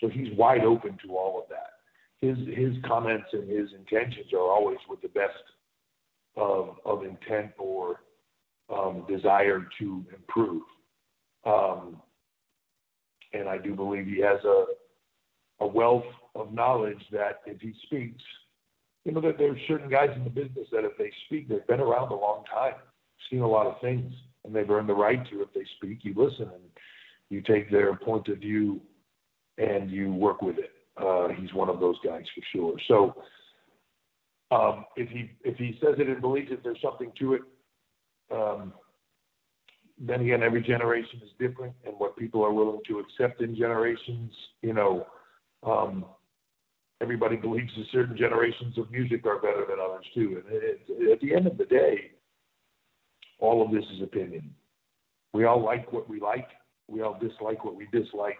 So 0.00 0.08
he's 0.08 0.36
wide 0.36 0.64
open 0.64 0.98
to 1.06 1.16
all 1.16 1.38
of 1.40 1.48
that. 1.48 1.72
His 2.20 2.36
his 2.56 2.74
comments 2.84 3.26
and 3.32 3.48
his 3.48 3.68
intentions 3.72 4.32
are 4.32 4.50
always 4.50 4.78
with 4.88 5.00
the 5.02 5.08
best 5.08 5.32
of 6.36 6.76
of 6.84 7.04
intent 7.04 7.52
or 7.58 8.00
um, 8.74 9.04
desire 9.08 9.66
to 9.78 10.04
improve. 10.14 10.62
Um, 11.44 12.02
and 13.36 13.48
I 13.48 13.58
do 13.58 13.74
believe 13.74 14.06
he 14.06 14.20
has 14.20 14.42
a 14.44 14.64
a 15.60 15.66
wealth 15.66 16.04
of 16.34 16.52
knowledge 16.52 17.02
that 17.12 17.40
if 17.46 17.60
he 17.60 17.72
speaks, 17.84 18.22
you 19.04 19.12
know, 19.12 19.20
that 19.22 19.38
there's 19.38 19.58
certain 19.66 19.88
guys 19.88 20.10
in 20.14 20.24
the 20.24 20.30
business 20.30 20.66
that 20.72 20.84
if 20.84 20.96
they 20.98 21.10
speak, 21.26 21.48
they've 21.48 21.66
been 21.66 21.80
around 21.80 22.10
a 22.10 22.14
long 22.14 22.44
time, 22.52 22.74
seen 23.30 23.40
a 23.40 23.48
lot 23.48 23.66
of 23.66 23.80
things, 23.80 24.12
and 24.44 24.54
they've 24.54 24.68
earned 24.68 24.88
the 24.88 24.94
right 24.94 25.24
to. 25.30 25.42
If 25.42 25.52
they 25.54 25.64
speak, 25.76 26.00
you 26.02 26.14
listen 26.16 26.50
and 26.52 26.62
you 27.30 27.40
take 27.40 27.70
their 27.70 27.94
point 27.96 28.28
of 28.28 28.38
view 28.38 28.80
and 29.58 29.90
you 29.90 30.12
work 30.12 30.42
with 30.42 30.58
it. 30.58 30.72
Uh, 30.96 31.28
he's 31.28 31.52
one 31.54 31.68
of 31.68 31.80
those 31.80 31.96
guys 32.04 32.24
for 32.34 32.42
sure. 32.52 32.74
So 32.88 33.22
um, 34.50 34.84
if 34.96 35.08
he 35.08 35.30
if 35.44 35.56
he 35.56 35.78
says 35.82 35.96
it 35.98 36.08
and 36.08 36.20
believes 36.20 36.50
that 36.50 36.62
there's 36.62 36.80
something 36.82 37.12
to 37.18 37.34
it, 37.34 37.42
um, 38.32 38.72
then 39.98 40.20
again, 40.20 40.42
every 40.42 40.62
generation 40.62 41.20
is 41.24 41.30
different, 41.38 41.74
and 41.84 41.94
what 41.98 42.16
people 42.16 42.44
are 42.44 42.52
willing 42.52 42.80
to 42.88 42.98
accept 42.98 43.40
in 43.40 43.56
generations, 43.56 44.32
you 44.62 44.74
know, 44.74 45.06
um, 45.62 46.04
everybody 47.00 47.36
believes 47.36 47.70
that 47.76 47.86
certain 47.92 48.16
generations 48.16 48.76
of 48.78 48.90
music 48.90 49.26
are 49.26 49.40
better 49.40 49.64
than 49.68 49.78
others 49.80 50.04
too. 50.14 50.42
And 50.44 50.62
it, 50.62 50.80
it, 50.88 51.12
at 51.12 51.20
the 51.20 51.34
end 51.34 51.46
of 51.46 51.56
the 51.56 51.64
day, 51.64 52.12
all 53.38 53.64
of 53.64 53.72
this 53.72 53.84
is 53.94 54.02
opinion. 54.02 54.54
We 55.32 55.44
all 55.44 55.62
like 55.62 55.92
what 55.92 56.08
we 56.08 56.20
like. 56.20 56.48
We 56.88 57.02
all 57.02 57.18
dislike 57.18 57.64
what 57.64 57.74
we 57.74 57.88
dislike 57.92 58.38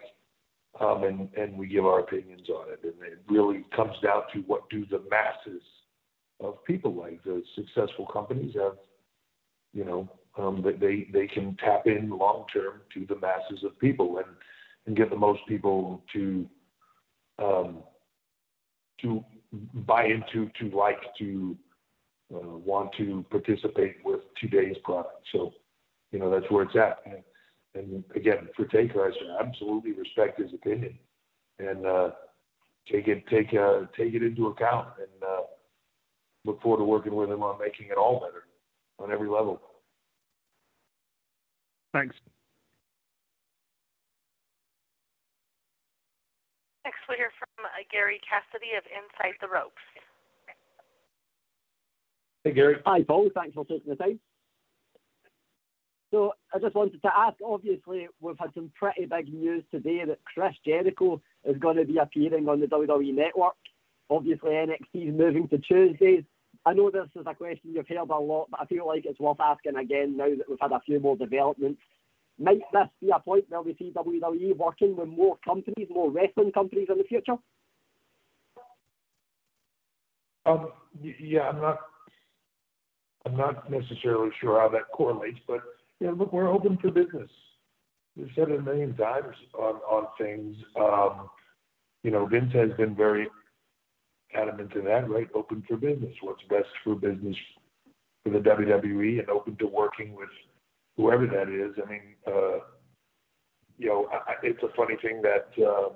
um, 0.79 1.03
and, 1.03 1.29
and 1.35 1.57
we 1.57 1.67
give 1.67 1.85
our 1.85 1.99
opinions 1.99 2.49
on 2.49 2.71
it. 2.71 2.79
And 2.83 2.93
it 3.03 3.19
really 3.29 3.65
comes 3.75 3.93
down 4.03 4.23
to 4.33 4.39
what 4.41 4.69
do 4.69 4.85
the 4.89 5.03
masses 5.09 5.61
of 6.39 6.63
people 6.65 6.93
like. 6.93 7.23
The 7.23 7.43
successful 7.55 8.05
companies 8.11 8.55
have, 8.55 8.77
you 9.73 9.85
know, 9.85 10.09
um, 10.37 10.63
they, 10.79 11.07
they 11.11 11.27
can 11.27 11.55
tap 11.63 11.87
in 11.87 12.09
long 12.09 12.45
term 12.53 12.81
to 12.93 13.05
the 13.07 13.19
masses 13.19 13.63
of 13.63 13.77
people 13.79 14.17
and, 14.17 14.27
and 14.85 14.95
get 14.95 15.09
the 15.09 15.15
most 15.15 15.41
people 15.47 16.03
to 16.13 16.47
um, 17.39 17.83
to 19.01 19.23
buy 19.85 20.05
into, 20.05 20.49
to 20.59 20.75
like, 20.75 20.99
to 21.19 21.55
uh, 22.33 22.39
want 22.39 22.91
to 22.97 23.23
participate 23.29 23.97
with 24.03 24.21
today's 24.41 24.75
product. 24.83 25.23
So, 25.31 25.53
you 26.11 26.19
know, 26.19 26.31
that's 26.31 26.51
where 26.51 26.63
it's 26.63 26.75
at. 26.75 26.99
And, 27.05 27.23
and 27.75 28.03
again, 28.15 28.49
for 28.55 28.65
Taker, 28.65 29.05
I 29.05 29.43
absolutely 29.45 29.93
respect 29.93 30.39
his 30.39 30.51
opinion 30.53 30.97
and 31.59 31.85
uh, 31.85 32.09
take 32.91 33.07
it 33.07 33.25
take 33.27 33.53
uh, 33.53 33.81
take 33.95 34.13
it 34.13 34.23
into 34.23 34.47
account 34.47 34.89
and 34.97 35.23
uh, 35.23 35.41
look 36.45 36.61
forward 36.61 36.79
to 36.79 36.83
working 36.85 37.15
with 37.15 37.29
him 37.29 37.43
on 37.43 37.59
making 37.59 37.87
it 37.87 37.97
all 37.97 38.19
better 38.19 38.43
on 38.99 39.11
every 39.11 39.29
level. 39.29 39.61
Thanks. 41.93 42.15
Next, 46.85 46.99
we'll 47.09 47.17
hear 47.17 47.31
from 47.37 47.65
uh, 47.65 47.83
Gary 47.91 48.19
Cassidy 48.27 48.71
of 48.77 48.83
Inside 48.87 49.35
the 49.41 49.47
Ropes. 49.47 49.75
Hey, 52.43 52.53
Gary. 52.53 52.77
Hi, 52.85 53.03
Paul. 53.03 53.29
Thanks 53.35 53.55
for 53.55 53.65
taking 53.65 53.89
the 53.89 53.95
time. 53.95 54.19
So 56.11 56.31
I 56.53 56.59
just 56.59 56.75
wanted 56.75 57.01
to 57.01 57.11
ask, 57.13 57.35
obviously, 57.45 58.07
we've 58.21 58.39
had 58.39 58.53
some 58.53 58.71
pretty 58.79 59.05
big 59.05 59.33
news 59.33 59.63
today 59.69 60.05
that 60.05 60.19
Chris 60.23 60.53
Jericho 60.65 61.21
is 61.43 61.57
going 61.57 61.75
to 61.75 61.83
be 61.83 61.97
appearing 61.97 62.47
on 62.47 62.61
the 62.61 62.67
WWE 62.67 63.13
Network. 63.13 63.55
Obviously, 64.09 64.51
NXT 64.51 65.09
is 65.09 65.17
moving 65.17 65.49
to 65.49 65.57
Tuesdays. 65.57 66.23
I 66.67 66.73
know 66.73 66.91
this 66.91 67.07
is 67.15 67.25
a 67.25 67.33
question 67.33 67.71
you've 67.71 67.87
heard 67.87 68.09
a 68.09 68.19
lot, 68.19 68.49
but 68.51 68.59
I 68.59 68.65
feel 68.65 68.85
like 68.85 69.05
it's 69.05 69.21
worth 69.21 69.39
asking 69.39 69.77
again 69.77 70.17
now 70.17 70.27
that 70.27 70.49
we've 70.49 70.57
had 70.59 70.73
a 70.73 70.81
few 70.81 70.99
more 70.99 71.15
developments. 71.15 71.79
Might 72.37 72.59
this 72.73 72.89
be 72.99 73.09
a 73.09 73.19
point 73.19 73.45
where 73.47 73.61
we 73.61 73.73
see 73.79 73.93
WWE 73.95 74.57
working 74.57 74.97
with 74.97 75.07
more 75.07 75.37
companies, 75.45 75.87
more 75.89 76.11
wrestling 76.11 76.51
companies 76.51 76.87
in 76.89 76.97
the 76.97 77.05
future? 77.05 77.37
Um, 80.45 80.71
yeah, 81.01 81.43
I'm 81.43 81.61
not. 81.61 81.77
I'm 83.25 83.37
not 83.37 83.71
necessarily 83.71 84.31
sure 84.41 84.59
how 84.59 84.67
that 84.69 84.91
correlates, 84.93 85.39
but 85.47 85.61
yeah, 86.01 86.11
look, 86.11 86.33
we're 86.33 86.49
open 86.49 86.77
for 86.81 86.91
business. 86.91 87.29
We've 88.17 88.29
said 88.35 88.49
it 88.49 88.59
a 88.59 88.61
million 88.61 88.93
times 88.97 89.35
on 89.57 89.75
on 89.75 90.07
things. 90.17 90.57
Um, 90.77 91.29
you 92.03 92.11
know, 92.11 92.25
Vince 92.25 92.51
has 92.53 92.71
been 92.77 92.93
very 92.93 93.29
adamant 94.37 94.71
to 94.73 94.81
that, 94.81 95.09
right? 95.09 95.27
Open 95.33 95.63
for 95.67 95.77
business. 95.77 96.13
What's 96.21 96.43
best 96.49 96.69
for 96.83 96.95
business 96.95 97.35
for 98.23 98.31
the 98.31 98.39
WWE, 98.39 99.19
and 99.19 99.29
open 99.29 99.55
to 99.57 99.67
working 99.67 100.13
with 100.15 100.29
whoever 100.97 101.27
that 101.27 101.49
is. 101.49 101.75
I 101.83 101.89
mean, 101.89 102.01
uh, 102.27 102.59
you 103.77 103.87
know, 103.87 104.07
I, 104.11 104.33
it's 104.43 104.61
a 104.63 104.75
funny 104.75 104.95
thing 105.01 105.21
that 105.21 105.47
um, 105.65 105.91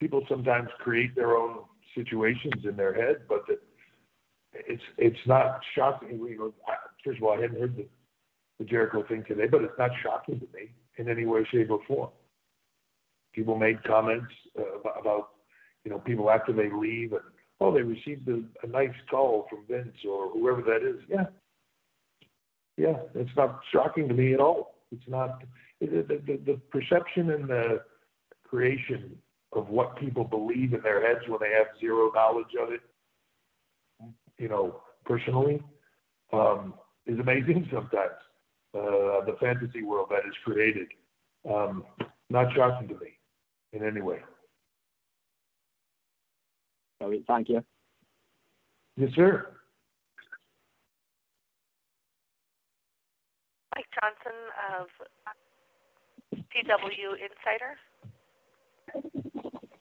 people 0.00 0.22
sometimes 0.28 0.68
create 0.80 1.14
their 1.14 1.36
own 1.36 1.58
situations 1.94 2.64
in 2.64 2.76
their 2.76 2.94
head, 2.94 3.22
but 3.28 3.42
that 3.48 3.60
it's 4.52 4.82
it's 4.96 5.26
not 5.26 5.60
shocking. 5.74 6.18
You 6.18 6.38
know, 6.38 6.54
first 7.04 7.18
of 7.18 7.24
all, 7.24 7.36
I 7.36 7.42
hadn't 7.42 7.60
heard 7.60 7.76
the, 7.76 7.86
the 8.58 8.64
Jericho 8.64 9.04
thing 9.06 9.24
today, 9.26 9.46
but 9.50 9.62
it's 9.62 9.78
not 9.78 9.90
shocking 10.02 10.40
to 10.40 10.46
me 10.54 10.70
in 10.96 11.08
any 11.08 11.26
way, 11.26 11.46
shape, 11.50 11.70
or 11.70 11.80
form. 11.86 12.10
People 13.34 13.58
made 13.58 13.82
comments 13.84 14.32
uh, 14.58 14.88
about 14.98 15.30
you 15.86 15.92
know 15.92 15.98
people 16.00 16.28
after 16.30 16.52
they 16.52 16.68
leave 16.68 17.12
and 17.12 17.22
oh 17.60 17.72
they 17.72 17.80
received 17.82 18.28
a, 18.28 18.42
a 18.64 18.66
nice 18.66 18.90
call 19.08 19.46
from 19.48 19.60
Vince 19.70 19.96
or 20.06 20.28
whoever 20.30 20.60
that 20.62 20.82
is. 20.86 21.00
Yeah, 21.08 21.26
yeah, 22.76 22.96
it's 23.14 23.30
not 23.36 23.60
shocking 23.72 24.08
to 24.08 24.14
me 24.14 24.34
at 24.34 24.40
all. 24.40 24.74
It's 24.90 25.08
not 25.08 25.42
the, 25.80 25.86
the, 26.26 26.40
the 26.44 26.60
perception 26.72 27.30
and 27.30 27.48
the 27.48 27.82
creation 28.44 29.16
of 29.52 29.68
what 29.68 29.96
people 29.96 30.24
believe 30.24 30.74
in 30.74 30.82
their 30.82 31.06
heads 31.06 31.24
when 31.28 31.38
they 31.40 31.52
have 31.56 31.68
zero 31.80 32.10
knowledge 32.14 32.54
of 32.60 32.72
it, 32.72 32.80
you 34.38 34.48
know, 34.48 34.82
personally, 35.04 35.62
um, 36.32 36.74
is 37.06 37.18
amazing 37.20 37.68
sometimes. 37.72 38.12
Uh, 38.74 39.24
the 39.24 39.36
fantasy 39.40 39.82
world 39.82 40.08
that 40.10 40.26
is 40.28 40.34
created, 40.44 40.88
um, 41.48 41.84
not 42.28 42.52
shocking 42.54 42.88
to 42.88 42.94
me 42.94 43.18
in 43.72 43.82
any 43.86 44.02
way. 44.02 44.18
Thank 47.00 47.48
you. 47.48 47.62
Yes, 48.96 49.10
sir. 49.14 49.48
Mike 53.74 53.84
Johnson 54.00 54.32
of 54.80 54.88
PW 56.32 57.12
Insider. 57.12 57.76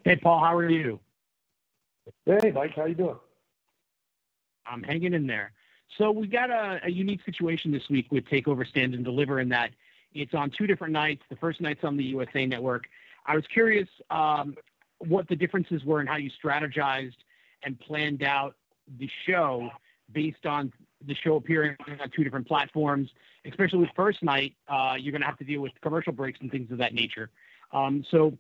Hey, 0.04 0.18
Paul, 0.18 0.40
how 0.40 0.56
are 0.56 0.70
you? 0.70 1.00
Hey, 2.26 2.52
Mike, 2.52 2.72
how 2.76 2.86
you 2.86 2.96
doing? 2.96 3.16
I'm 4.68 4.84
hanging 4.84 5.14
in 5.14 5.28
there. 5.28 5.54
So 5.98 6.12
we 6.12 6.28
got 6.28 6.50
a, 6.50 6.80
a 6.84 6.90
unique 6.90 7.22
situation 7.26 7.72
this 7.72 7.84
week 7.90 8.12
with 8.12 8.26
Takeover 8.26 8.68
Stand 8.68 8.94
and 8.94 9.06
Deliver 9.06 9.40
in 9.40 9.50
that 9.50 9.70
it's 10.14 10.34
on 10.34 10.52
two 10.58 10.68
different 10.68 10.94
nights. 10.94 11.22
The 11.30 11.36
first 11.38 11.62
night's 11.62 11.84
on 11.84 11.96
the 11.96 12.04
USA 12.04 12.46
Network. 12.46 12.86
I 13.26 13.36
was 13.36 13.46
curious 13.54 13.88
um, 14.10 14.56
what 15.08 15.28
the 15.28 15.36
differences 15.36 15.84
were 15.84 16.00
and 16.00 16.10
how 16.10 16.18
you 16.18 16.30
strategized 16.44 17.16
and 17.64 17.80
planned 17.80 18.24
out 18.24 18.56
the 19.00 19.10
show 19.28 19.70
based 20.12 20.46
on 20.46 20.72
the 21.06 21.16
show 21.16 21.36
appearing 21.36 21.76
on 21.88 22.10
two 22.16 22.24
different 22.24 22.48
platforms. 22.48 23.10
Especially 23.46 23.80
with 23.80 23.90
first 23.96 24.24
night, 24.24 24.56
uh, 24.68 24.96
you're 24.98 25.12
going 25.12 25.22
to 25.22 25.28
have 25.28 25.38
to 25.38 25.44
deal 25.44 25.62
with 25.62 25.72
commercial 25.82 26.12
breaks 26.12 26.40
and 26.42 26.52
things 26.52 26.72
of 26.72 26.78
that 26.80 26.94
nature. 26.94 27.30
Um, 27.72 28.04
so, 28.10 28.38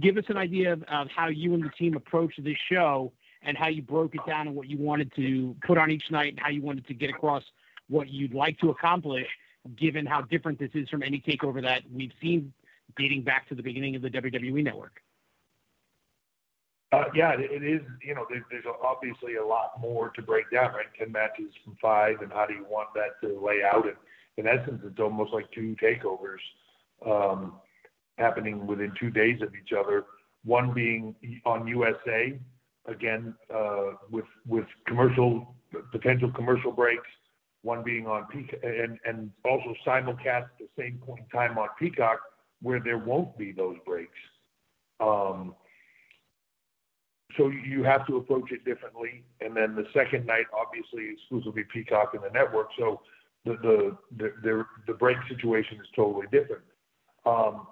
give 0.00 0.16
us 0.16 0.24
an 0.28 0.36
idea 0.36 0.72
of, 0.72 0.82
of 0.84 1.08
how 1.14 1.28
you 1.28 1.54
and 1.54 1.62
the 1.62 1.70
team 1.70 1.96
approached 1.96 2.42
this 2.42 2.56
show 2.70 3.12
and 3.42 3.56
how 3.56 3.68
you 3.68 3.82
broke 3.82 4.14
it 4.14 4.20
down 4.26 4.48
and 4.48 4.56
what 4.56 4.68
you 4.68 4.78
wanted 4.78 5.12
to 5.14 5.54
put 5.64 5.78
on 5.78 5.90
each 5.90 6.10
night 6.10 6.32
and 6.32 6.40
how 6.40 6.50
you 6.50 6.60
wanted 6.60 6.86
to 6.88 6.94
get 6.94 7.08
across 7.08 7.44
what 7.88 8.08
you'd 8.08 8.34
like 8.34 8.58
to 8.58 8.70
accomplish, 8.70 9.28
given 9.76 10.04
how 10.04 10.22
different 10.22 10.58
this 10.58 10.70
is 10.74 10.88
from 10.88 11.02
any 11.02 11.20
takeover 11.20 11.62
that 11.62 11.82
we've 11.92 12.12
seen 12.20 12.52
dating 12.98 13.22
back 13.22 13.48
to 13.48 13.54
the 13.54 13.62
beginning 13.62 13.94
of 13.94 14.02
the 14.02 14.10
WWE 14.10 14.64
network. 14.64 15.00
Uh, 16.96 17.04
yeah, 17.14 17.32
it 17.38 17.62
is. 17.62 17.82
You 18.02 18.14
know, 18.14 18.24
there's 18.30 18.64
obviously 18.82 19.34
a 19.34 19.44
lot 19.44 19.72
more 19.78 20.08
to 20.10 20.22
break 20.22 20.50
down, 20.50 20.72
right? 20.72 20.86
10 20.98 21.12
matches 21.12 21.52
from 21.62 21.76
five, 21.80 22.22
and 22.22 22.32
how 22.32 22.46
do 22.46 22.54
you 22.54 22.64
want 22.70 22.88
that 22.94 23.20
to 23.20 23.38
lay 23.38 23.60
out? 23.62 23.84
And 23.86 23.96
in 24.38 24.46
essence, 24.46 24.80
it's 24.82 24.98
almost 24.98 25.32
like 25.34 25.50
two 25.52 25.76
takeovers 25.82 26.40
um, 27.04 27.54
happening 28.16 28.66
within 28.66 28.92
two 28.98 29.10
days 29.10 29.42
of 29.42 29.54
each 29.54 29.72
other. 29.78 30.04
One 30.44 30.72
being 30.72 31.14
on 31.44 31.66
USA, 31.66 32.38
again, 32.86 33.34
uh, 33.54 33.92
with 34.10 34.64
commercial 34.86 35.54
potential 35.92 36.30
commercial 36.32 36.72
breaks, 36.72 37.08
one 37.60 37.82
being 37.82 38.06
on 38.06 38.26
Peacock, 38.28 38.60
and 38.62 39.30
also 39.44 39.74
simulcast 39.86 40.44
at 40.44 40.58
the 40.58 40.68
same 40.78 40.98
point 41.04 41.24
in 41.24 41.38
time 41.38 41.58
on 41.58 41.68
Peacock, 41.78 42.20
where 42.62 42.80
there 42.80 42.96
won't 42.96 43.36
be 43.36 43.52
those 43.52 43.76
breaks. 43.84 44.18
So 47.36 47.48
you 47.48 47.82
have 47.84 48.06
to 48.06 48.16
approach 48.16 48.50
it 48.50 48.64
differently. 48.64 49.24
And 49.40 49.56
then 49.56 49.74
the 49.74 49.84
second 49.92 50.26
night, 50.26 50.46
obviously, 50.54 51.12
exclusively 51.12 51.64
Peacock 51.72 52.14
and 52.14 52.22
the 52.22 52.30
network. 52.30 52.68
So 52.78 53.00
the 53.44 53.56
the 53.62 53.96
the 54.16 54.32
the, 54.42 54.66
the 54.86 54.94
break 54.94 55.16
situation 55.28 55.78
is 55.78 55.86
totally 55.94 56.26
different. 56.32 56.62
Um, 57.24 57.66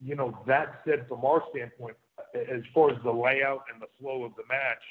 you 0.00 0.14
know, 0.14 0.38
that 0.46 0.82
said, 0.86 1.06
from 1.08 1.24
our 1.24 1.42
standpoint, 1.50 1.96
as 2.34 2.62
far 2.74 2.90
as 2.90 2.96
the 3.02 3.10
layout 3.10 3.64
and 3.72 3.80
the 3.80 3.88
flow 3.98 4.24
of 4.24 4.32
the 4.36 4.42
match, 4.48 4.82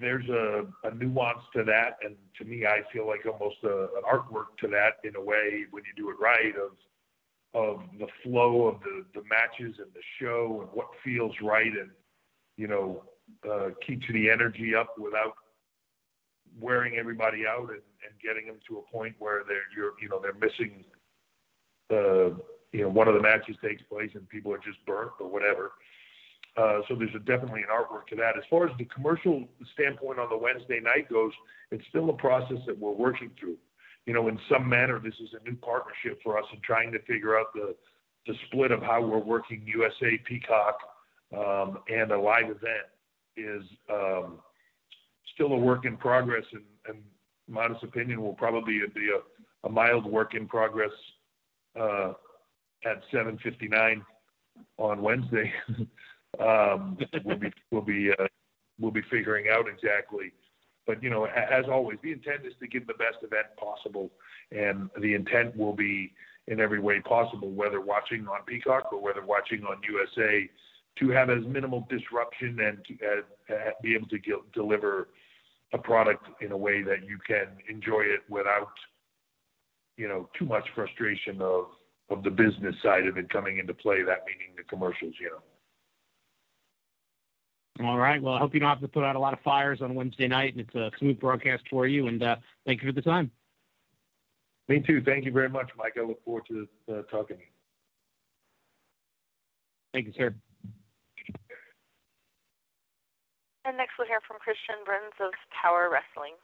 there's 0.00 0.28
a, 0.28 0.66
a 0.88 0.94
nuance 0.94 1.42
to 1.54 1.62
that, 1.64 1.98
and 2.02 2.16
to 2.38 2.44
me, 2.44 2.66
I 2.66 2.80
feel 2.92 3.06
like 3.06 3.20
almost 3.26 3.56
a, 3.64 3.88
an 3.96 4.02
artwork 4.10 4.56
to 4.60 4.68
that 4.68 4.98
in 5.04 5.14
a 5.16 5.20
way 5.20 5.64
when 5.70 5.84
you 5.84 5.92
do 5.96 6.10
it 6.10 6.16
right 6.20 6.54
of 6.56 6.72
of 7.54 7.82
the 8.00 8.08
flow 8.22 8.66
of 8.66 8.80
the 8.80 9.04
the 9.14 9.22
matches 9.28 9.78
and 9.78 9.92
the 9.94 10.02
show 10.20 10.60
and 10.62 10.70
what 10.72 10.88
feels 11.04 11.32
right 11.40 11.72
and 11.72 11.90
you 12.56 12.66
know 12.66 13.04
uh, 13.48 13.70
the 14.12 14.30
energy 14.30 14.74
up 14.74 14.94
without 14.98 15.34
wearing 16.60 16.96
everybody 16.96 17.46
out 17.46 17.68
and, 17.70 17.82
and 18.04 18.12
getting 18.22 18.46
them 18.46 18.56
to 18.68 18.78
a 18.78 18.92
point 18.92 19.14
where 19.18 19.42
they're 19.46 19.68
you're 19.76 19.92
you 20.00 20.08
know 20.08 20.20
they're 20.20 20.34
missing 20.34 20.84
uh, 21.92 22.36
you 22.72 22.82
know 22.82 22.88
one 22.88 23.08
of 23.08 23.14
the 23.14 23.20
matches 23.20 23.56
takes 23.62 23.82
place 23.82 24.10
and 24.14 24.28
people 24.28 24.52
are 24.52 24.58
just 24.58 24.78
burnt 24.86 25.12
or 25.20 25.28
whatever. 25.28 25.72
Uh, 26.56 26.80
so 26.86 26.94
there's 26.94 27.14
a, 27.16 27.18
definitely 27.18 27.62
an 27.62 27.68
artwork 27.68 28.06
to 28.06 28.14
that. 28.14 28.36
As 28.36 28.44
far 28.48 28.68
as 28.68 28.76
the 28.78 28.84
commercial 28.84 29.44
standpoint 29.72 30.20
on 30.20 30.28
the 30.30 30.36
Wednesday 30.36 30.78
night 30.78 31.08
goes, 31.10 31.32
it's 31.72 31.84
still 31.88 32.08
a 32.10 32.12
process 32.12 32.58
that 32.66 32.78
we're 32.78 32.92
working 32.92 33.30
through. 33.40 33.56
You 34.06 34.14
know, 34.14 34.28
in 34.28 34.38
some 34.48 34.68
manner, 34.68 35.00
this 35.00 35.14
is 35.14 35.30
a 35.34 35.48
new 35.48 35.56
partnership 35.56 36.20
for 36.22 36.38
us 36.38 36.44
in 36.52 36.60
trying 36.60 36.92
to 36.92 37.00
figure 37.00 37.38
out 37.38 37.46
the 37.54 37.74
the 38.26 38.34
split 38.46 38.70
of 38.70 38.80
how 38.80 39.02
we're 39.02 39.18
working 39.18 39.62
USA 39.66 40.18
Peacock 40.26 40.78
um, 41.36 41.78
and 41.88 42.10
a 42.10 42.18
live 42.18 42.44
event 42.44 42.86
is 43.36 43.62
um, 43.90 44.38
still 45.34 45.52
a 45.52 45.58
work 45.58 45.84
in 45.84 45.96
progress, 45.96 46.44
and, 46.52 46.62
and 46.88 47.02
modest 47.48 47.82
opinion 47.82 48.22
will 48.22 48.34
probably 48.34 48.80
be 48.94 49.10
a, 49.10 49.66
a 49.66 49.70
mild 49.70 50.06
work 50.06 50.34
in 50.34 50.46
progress 50.46 50.92
uh, 51.78 52.12
at 52.84 53.02
7:59 53.12 54.02
on 54.78 55.02
Wednesday. 55.02 55.52
um, 56.40 56.98
we'll 57.24 57.38
be 57.38 57.52
we'll 57.70 57.82
be 57.82 58.10
uh, 58.10 58.26
we'll 58.78 58.92
be 58.92 59.02
figuring 59.10 59.46
out 59.50 59.66
exactly. 59.68 60.32
But 60.86 61.02
you 61.02 61.10
know, 61.10 61.24
as 61.24 61.64
always, 61.70 61.98
the 62.02 62.12
intent 62.12 62.44
is 62.46 62.52
to 62.60 62.66
give 62.66 62.86
the 62.86 62.94
best 62.94 63.18
event 63.22 63.46
possible, 63.56 64.10
and 64.52 64.90
the 65.00 65.14
intent 65.14 65.56
will 65.56 65.72
be 65.72 66.12
in 66.46 66.60
every 66.60 66.78
way 66.78 67.00
possible, 67.00 67.50
whether 67.50 67.80
watching 67.80 68.26
on 68.28 68.44
Peacock 68.46 68.92
or 68.92 69.00
whether 69.00 69.24
watching 69.24 69.64
on 69.64 69.78
USA 69.88 70.48
to 70.98 71.10
have 71.10 71.30
as 71.30 71.44
minimal 71.46 71.86
disruption 71.90 72.60
and 72.60 72.78
to 72.86 72.94
uh, 73.04 73.54
uh, 73.54 73.70
be 73.82 73.94
able 73.94 74.08
to 74.08 74.18
get, 74.18 74.36
deliver 74.52 75.08
a 75.72 75.78
product 75.78 76.26
in 76.40 76.52
a 76.52 76.56
way 76.56 76.82
that 76.82 77.04
you 77.04 77.18
can 77.26 77.48
enjoy 77.68 78.02
it 78.02 78.20
without, 78.28 78.72
you 79.96 80.08
know, 80.08 80.28
too 80.38 80.44
much 80.44 80.66
frustration 80.74 81.40
of 81.42 81.66
of 82.10 82.22
the 82.22 82.30
business 82.30 82.74
side 82.82 83.06
of 83.06 83.16
it 83.16 83.30
coming 83.30 83.58
into 83.58 83.72
play. 83.72 84.02
That 84.02 84.24
meaning 84.26 84.54
the 84.56 84.62
commercials, 84.64 85.14
you 85.20 85.30
know. 85.30 85.42
All 87.88 87.98
right. 87.98 88.22
Well, 88.22 88.34
I 88.34 88.38
hope 88.38 88.54
you 88.54 88.60
don't 88.60 88.68
have 88.68 88.80
to 88.82 88.88
put 88.88 89.02
out 89.02 89.16
a 89.16 89.18
lot 89.18 89.32
of 89.32 89.40
fires 89.40 89.80
on 89.82 89.94
Wednesday 89.94 90.28
night, 90.28 90.52
and 90.52 90.60
it's 90.60 90.74
a 90.76 90.92
smooth 90.98 91.18
broadcast 91.18 91.64
for 91.68 91.88
you. 91.88 92.06
And 92.06 92.22
uh, 92.22 92.36
thank 92.66 92.82
you 92.82 92.88
for 92.88 92.92
the 92.92 93.02
time. 93.02 93.32
Me 94.68 94.80
too. 94.80 95.02
Thank 95.04 95.24
you 95.24 95.32
very 95.32 95.48
much, 95.48 95.70
Mike. 95.76 95.94
I 95.98 96.02
look 96.02 96.24
forward 96.24 96.44
to 96.48 96.68
uh, 96.88 97.02
talking 97.10 97.36
to 97.36 97.42
you. 97.42 97.48
Thank 99.92 100.06
you, 100.06 100.12
sir. 100.16 100.34
And 103.64 103.76
next 103.76 103.92
we'll 103.98 104.08
hear 104.08 104.20
from 104.26 104.38
Christian 104.38 104.76
Burns 104.84 105.14
of 105.20 105.32
Power 105.50 105.88
Wrestling. 105.90 106.34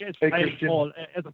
Yes, 0.00 0.14
Hey, 0.20 0.30
hi, 0.30 0.42
Christian. 0.42 0.68
Paul. 0.68 0.92
As 1.16 1.24
a 1.24 1.32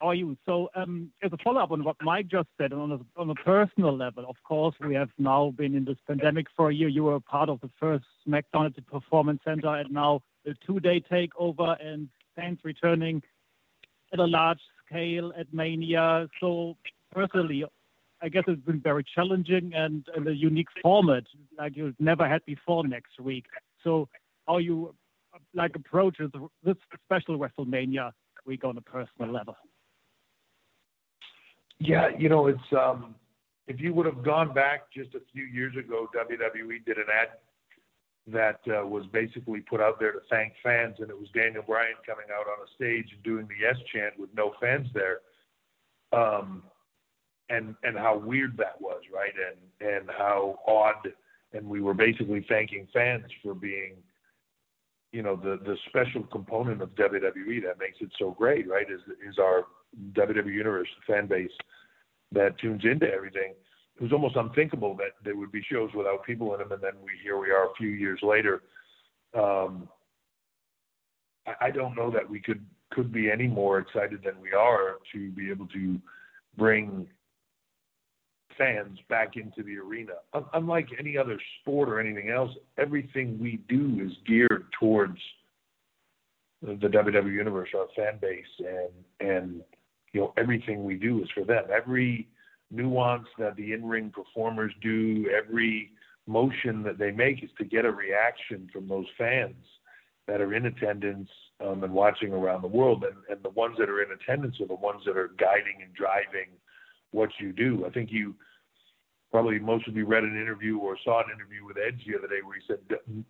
how 0.00 0.08
are 0.08 0.14
you? 0.14 0.36
So, 0.44 0.68
um, 0.74 1.10
as 1.22 1.32
a 1.32 1.38
follow-up 1.42 1.70
on 1.70 1.82
what 1.82 1.96
Mike 2.02 2.28
just 2.28 2.48
said, 2.58 2.72
on 2.72 2.92
a, 2.92 3.20
on 3.20 3.30
a 3.30 3.34
personal 3.36 3.96
level, 3.96 4.26
of 4.28 4.36
course, 4.46 4.74
we 4.86 4.94
have 4.94 5.08
now 5.18 5.54
been 5.56 5.74
in 5.74 5.84
this 5.84 5.96
pandemic 6.06 6.46
for 6.54 6.68
a 6.68 6.74
year. 6.74 6.88
You 6.88 7.04
were 7.04 7.20
part 7.20 7.48
of 7.48 7.60
the 7.60 7.70
first 7.80 8.04
SmackDown 8.28 8.66
at 8.66 8.76
the 8.76 8.82
Performance 8.82 9.40
Center, 9.44 9.74
and 9.74 9.90
now 9.90 10.20
the 10.44 10.54
two-day 10.66 11.02
takeover 11.10 11.76
and 11.82 12.08
fans 12.36 12.58
returning 12.64 13.22
at 14.12 14.18
a 14.18 14.26
large 14.26 14.60
scale 14.84 15.32
at 15.38 15.52
Mania. 15.54 16.28
So, 16.38 16.76
personally, 17.12 17.64
I 18.24 18.28
guess 18.30 18.44
it's 18.48 18.62
been 18.62 18.80
very 18.80 19.04
challenging 19.14 19.72
and, 19.74 20.06
and 20.16 20.26
a 20.26 20.34
unique 20.34 20.68
format 20.82 21.24
like 21.58 21.76
you've 21.76 21.94
never 22.00 22.26
had 22.26 22.44
before 22.46 22.86
next 22.86 23.20
week. 23.20 23.44
So, 23.82 24.08
how 24.48 24.56
you 24.58 24.94
like 25.52 25.76
approach 25.76 26.16
this, 26.64 26.76
special 27.04 27.38
WrestleMania 27.38 28.12
week 28.46 28.64
on 28.64 28.78
a 28.78 28.80
personal 28.80 29.30
level? 29.30 29.56
Yeah, 31.78 32.08
you 32.18 32.30
know, 32.30 32.46
it's 32.46 32.72
um, 32.72 33.14
if 33.66 33.78
you 33.78 33.92
would 33.92 34.06
have 34.06 34.24
gone 34.24 34.54
back 34.54 34.90
just 34.90 35.14
a 35.14 35.20
few 35.32 35.44
years 35.44 35.74
ago, 35.76 36.08
WWE 36.16 36.84
did 36.86 36.96
an 36.96 37.06
ad 37.12 37.28
that 38.26 38.60
uh, 38.68 38.86
was 38.86 39.04
basically 39.12 39.60
put 39.60 39.82
out 39.82 40.00
there 40.00 40.12
to 40.12 40.20
thank 40.30 40.54
fans, 40.62 40.96
and 40.98 41.10
it 41.10 41.18
was 41.18 41.28
Daniel 41.34 41.62
Bryan 41.62 41.96
coming 42.06 42.26
out 42.32 42.46
on 42.46 42.64
a 42.64 42.74
stage 42.74 43.12
and 43.12 43.22
doing 43.22 43.46
the 43.48 43.54
yes 43.60 43.76
chant 43.92 44.18
with 44.18 44.30
no 44.34 44.54
fans 44.62 44.88
there, 44.94 45.18
um, 46.12 46.62
and 47.50 47.74
and 47.82 47.96
how 47.96 48.16
weird 48.16 48.56
that 48.56 48.80
was, 48.80 49.02
right? 49.12 49.32
And 49.50 49.88
and 49.94 50.10
how 50.16 50.58
odd, 50.66 51.12
and 51.52 51.66
we 51.68 51.80
were 51.80 51.94
basically 51.94 52.44
thanking 52.48 52.88
fans 52.92 53.24
for 53.42 53.54
being, 53.54 53.96
you 55.12 55.22
know, 55.22 55.36
the 55.36 55.58
the 55.64 55.76
special 55.88 56.22
component 56.24 56.82
of 56.82 56.90
WWE 56.94 57.62
that 57.64 57.78
makes 57.78 57.98
it 58.00 58.10
so 58.18 58.30
great, 58.30 58.68
right? 58.68 58.86
Is 58.90 59.00
is 59.28 59.38
our 59.38 59.64
WWE 60.12 60.52
universe, 60.52 60.88
fan 61.06 61.26
base 61.26 61.50
that 62.32 62.58
tunes 62.58 62.82
into 62.84 63.10
everything. 63.10 63.54
It 63.96 64.02
was 64.02 64.12
almost 64.12 64.36
unthinkable 64.36 64.96
that 64.96 65.12
there 65.24 65.36
would 65.36 65.52
be 65.52 65.62
shows 65.70 65.90
without 65.94 66.24
people 66.24 66.52
in 66.54 66.60
them, 66.60 66.72
and 66.72 66.82
then 66.82 66.94
we 67.02 67.12
here 67.22 67.38
we 67.38 67.50
are 67.50 67.66
a 67.66 67.74
few 67.76 67.88
years 67.88 68.20
later. 68.22 68.62
Um, 69.34 69.88
I, 71.46 71.66
I 71.66 71.70
don't 71.70 71.94
know 71.94 72.10
that 72.10 72.28
we 72.28 72.40
could 72.40 72.64
could 72.90 73.12
be 73.12 73.30
any 73.30 73.46
more 73.46 73.78
excited 73.78 74.22
than 74.24 74.40
we 74.40 74.52
are 74.52 74.96
to 75.12 75.30
be 75.32 75.50
able 75.50 75.66
to 75.68 76.00
bring 76.56 77.06
fans 78.56 78.98
back 79.08 79.36
into 79.36 79.62
the 79.62 79.76
arena. 79.76 80.12
Unlike 80.52 80.88
any 80.98 81.16
other 81.16 81.38
sport 81.60 81.88
or 81.88 82.00
anything 82.00 82.30
else, 82.30 82.50
everything 82.78 83.38
we 83.40 83.60
do 83.68 84.00
is 84.04 84.12
geared 84.26 84.66
towards 84.78 85.18
the 86.62 86.88
WWE 86.88 87.32
universe, 87.32 87.68
our 87.76 87.86
fan 87.94 88.18
base, 88.20 88.44
and 88.58 89.28
and 89.28 89.62
you 90.12 90.20
know 90.20 90.32
everything 90.36 90.84
we 90.84 90.94
do 90.94 91.22
is 91.22 91.28
for 91.34 91.44
them. 91.44 91.64
Every 91.74 92.28
nuance 92.70 93.26
that 93.38 93.56
the 93.56 93.72
in-ring 93.72 94.10
performers 94.10 94.72
do, 94.82 95.26
every 95.30 95.92
motion 96.26 96.82
that 96.82 96.98
they 96.98 97.10
make 97.10 97.44
is 97.44 97.50
to 97.58 97.64
get 97.64 97.84
a 97.84 97.90
reaction 97.90 98.68
from 98.72 98.88
those 98.88 99.06
fans 99.18 99.54
that 100.26 100.40
are 100.40 100.54
in 100.54 100.66
attendance 100.66 101.28
um, 101.60 101.84
and 101.84 101.92
watching 101.92 102.32
around 102.32 102.62
the 102.62 102.68
world. 102.68 103.04
And, 103.04 103.16
and 103.28 103.44
the 103.44 103.50
ones 103.50 103.76
that 103.78 103.90
are 103.90 104.02
in 104.02 104.08
attendance 104.10 104.58
are 104.60 104.66
the 104.66 104.74
ones 104.74 105.02
that 105.06 105.16
are 105.16 105.32
guiding 105.38 105.82
and 105.82 105.92
driving 105.94 106.48
what 107.14 107.30
you 107.38 107.52
do. 107.52 107.84
I 107.86 107.90
think 107.90 108.10
you 108.10 108.34
probably 109.30 109.58
most 109.58 109.88
of 109.88 109.96
you 109.96 110.04
read 110.04 110.24
an 110.24 110.40
interview 110.40 110.78
or 110.78 110.96
saw 111.04 111.20
an 111.20 111.30
interview 111.34 111.64
with 111.64 111.76
Edge 111.76 112.02
the 112.06 112.18
other 112.18 112.28
day 112.28 112.42
where 112.44 112.56
he 112.56 112.62
said 112.66 112.78
it's 112.88 113.26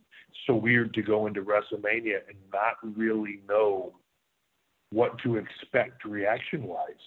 so 0.47 0.55
weird 0.55 0.95
to 0.95 1.03
go 1.03 1.27
into 1.27 1.43
WrestleMania 1.43 2.19
and 2.29 2.39
not 2.53 2.77
really 2.97 3.41
know 3.49 3.95
what 4.91 5.19
to 5.19 5.37
expect 5.37 6.05
reaction 6.05 6.65
wise. 6.65 7.07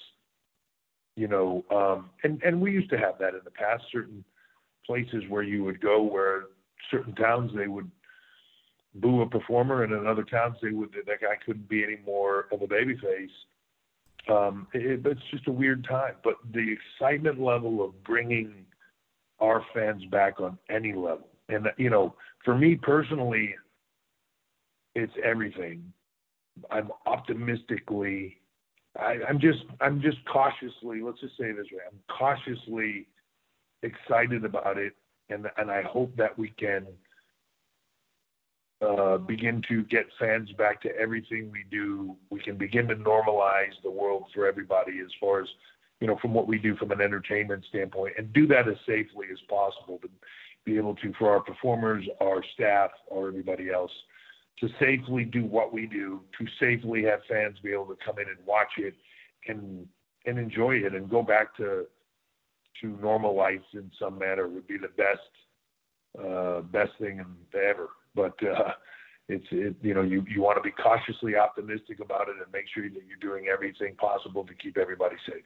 You 1.15 1.27
know, 1.27 1.65
um, 1.71 2.11
and 2.23 2.41
and 2.43 2.61
we 2.61 2.71
used 2.71 2.91
to 2.91 2.97
have 2.97 3.17
that 3.19 3.33
in 3.33 3.41
the 3.43 3.51
past. 3.51 3.83
Certain 3.91 4.23
places 4.85 5.23
where 5.29 5.43
you 5.43 5.63
would 5.63 5.81
go, 5.81 6.03
where 6.03 6.43
certain 6.91 7.15
towns 7.15 7.51
they 7.55 7.67
would 7.67 7.89
boo 8.95 9.21
a 9.21 9.27
performer, 9.27 9.83
and 9.83 9.93
in 9.93 10.05
other 10.05 10.23
towns 10.23 10.57
they 10.61 10.69
would 10.69 10.91
that 10.93 11.21
guy 11.21 11.37
couldn't 11.43 11.67
be 11.67 11.83
any 11.83 11.97
more 12.05 12.45
of 12.51 12.61
a 12.61 12.67
babyface. 12.67 13.33
Um, 14.29 14.67
it, 14.73 15.05
it's 15.05 15.21
just 15.31 15.47
a 15.47 15.51
weird 15.51 15.85
time, 15.87 16.15
but 16.23 16.35
the 16.53 16.75
excitement 16.99 17.39
level 17.39 17.83
of 17.83 18.03
bringing 18.03 18.65
our 19.39 19.63
fans 19.73 20.03
back 20.05 20.39
on 20.39 20.57
any 20.69 20.93
level, 20.93 21.27
and 21.49 21.67
you 21.77 21.89
know, 21.89 22.15
for 22.43 22.57
me 22.57 22.75
personally, 22.75 23.55
it's 24.95 25.13
everything. 25.23 25.93
I'm 26.71 26.91
optimistically, 27.05 28.37
I, 28.99 29.17
I'm 29.29 29.39
just, 29.39 29.59
I'm 29.79 30.01
just 30.01 30.17
cautiously. 30.25 31.01
Let's 31.01 31.19
just 31.19 31.37
say 31.37 31.51
this 31.51 31.67
way: 31.71 31.81
I'm 31.89 31.99
cautiously 32.17 33.07
excited 33.83 34.43
about 34.43 34.77
it, 34.77 34.93
and 35.29 35.47
and 35.57 35.69
I 35.69 35.83
hope 35.83 36.15
that 36.17 36.37
we 36.37 36.49
can 36.49 36.87
uh, 38.81 39.17
begin 39.17 39.61
to 39.67 39.83
get 39.83 40.05
fans 40.19 40.51
back 40.53 40.81
to 40.83 40.95
everything 40.95 41.51
we 41.51 41.65
do. 41.71 42.15
We 42.29 42.39
can 42.39 42.57
begin 42.57 42.87
to 42.87 42.95
normalize 42.95 43.73
the 43.83 43.91
world 43.91 44.25
for 44.33 44.47
everybody 44.47 44.99
as 44.99 45.11
far 45.19 45.41
as 45.41 45.47
you 45.99 46.07
know 46.07 46.17
from 46.21 46.33
what 46.33 46.47
we 46.47 46.59
do 46.59 46.75
from 46.75 46.91
an 46.91 47.01
entertainment 47.01 47.65
standpoint, 47.69 48.13
and 48.17 48.31
do 48.33 48.45
that 48.47 48.67
as 48.67 48.77
safely 48.85 49.27
as 49.31 49.39
possible 49.49 49.99
to 50.03 50.09
be 50.63 50.77
able 50.77 50.95
to 50.95 51.13
for 51.17 51.31
our 51.31 51.39
performers, 51.39 52.05
our 52.21 52.43
staff, 52.53 52.91
or 53.07 53.27
everybody 53.27 53.71
else 53.71 53.91
to 54.59 54.67
safely 54.79 55.23
do 55.23 55.45
what 55.45 55.71
we 55.71 55.85
do, 55.85 56.21
to 56.37 56.45
safely 56.59 57.03
have 57.03 57.19
fans 57.29 57.57
be 57.63 57.71
able 57.71 57.85
to 57.85 57.97
come 58.03 58.17
in 58.19 58.27
and 58.27 58.37
watch 58.45 58.71
it 58.77 58.95
and 59.47 59.87
and 60.25 60.37
enjoy 60.37 60.75
it 60.75 60.93
and 60.93 61.09
go 61.09 61.23
back 61.23 61.55
to 61.57 61.85
to 62.81 62.87
normal 63.01 63.35
life 63.35 63.61
in 63.73 63.89
some 63.99 64.19
manner 64.19 64.47
would 64.47 64.67
be 64.67 64.77
the 64.77 64.89
best 64.89 66.23
uh, 66.23 66.61
best 66.61 66.91
thing 66.99 67.23
ever. 67.53 67.89
But 68.17 68.35
uh, 68.43 68.71
it's 69.29 69.45
it, 69.51 69.75
you 69.81 69.93
know 69.93 70.01
you 70.01 70.25
you 70.27 70.41
want 70.41 70.57
to 70.57 70.63
be 70.63 70.71
cautiously 70.71 71.35
optimistic 71.35 71.99
about 72.01 72.27
it 72.27 72.35
and 72.43 72.51
make 72.51 72.65
sure 72.73 72.83
that 72.83 73.03
you're 73.07 73.21
doing 73.21 73.45
everything 73.47 73.95
possible 73.95 74.43
to 74.43 74.53
keep 74.55 74.75
everybody 74.77 75.15
safe. 75.29 75.43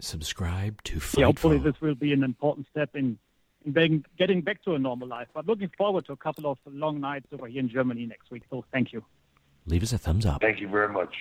Subscribe 0.00 0.80
to 0.84 1.00
Yeah, 1.18 1.26
hopefully 1.26 1.58
this 1.58 1.74
will 1.80 1.96
be 1.96 2.12
an 2.12 2.22
important 2.22 2.68
step 2.70 2.90
in, 2.94 3.18
in 3.64 3.72
being, 3.72 4.04
getting 4.16 4.42
back 4.42 4.62
to 4.62 4.74
a 4.74 4.78
normal 4.78 5.08
life. 5.08 5.26
But 5.34 5.44
looking 5.46 5.70
forward 5.76 6.06
to 6.06 6.12
a 6.12 6.16
couple 6.16 6.48
of 6.48 6.56
long 6.66 7.00
nights 7.00 7.26
over 7.32 7.48
here 7.48 7.58
in 7.58 7.68
Germany 7.68 8.06
next 8.06 8.30
week. 8.30 8.44
So 8.48 8.64
thank 8.72 8.92
you. 8.92 9.04
Leave 9.66 9.82
us 9.82 9.92
a 9.92 9.98
thumbs 9.98 10.24
up. 10.24 10.40
Thank 10.40 10.60
you 10.60 10.68
very 10.68 10.92
much. 10.92 11.12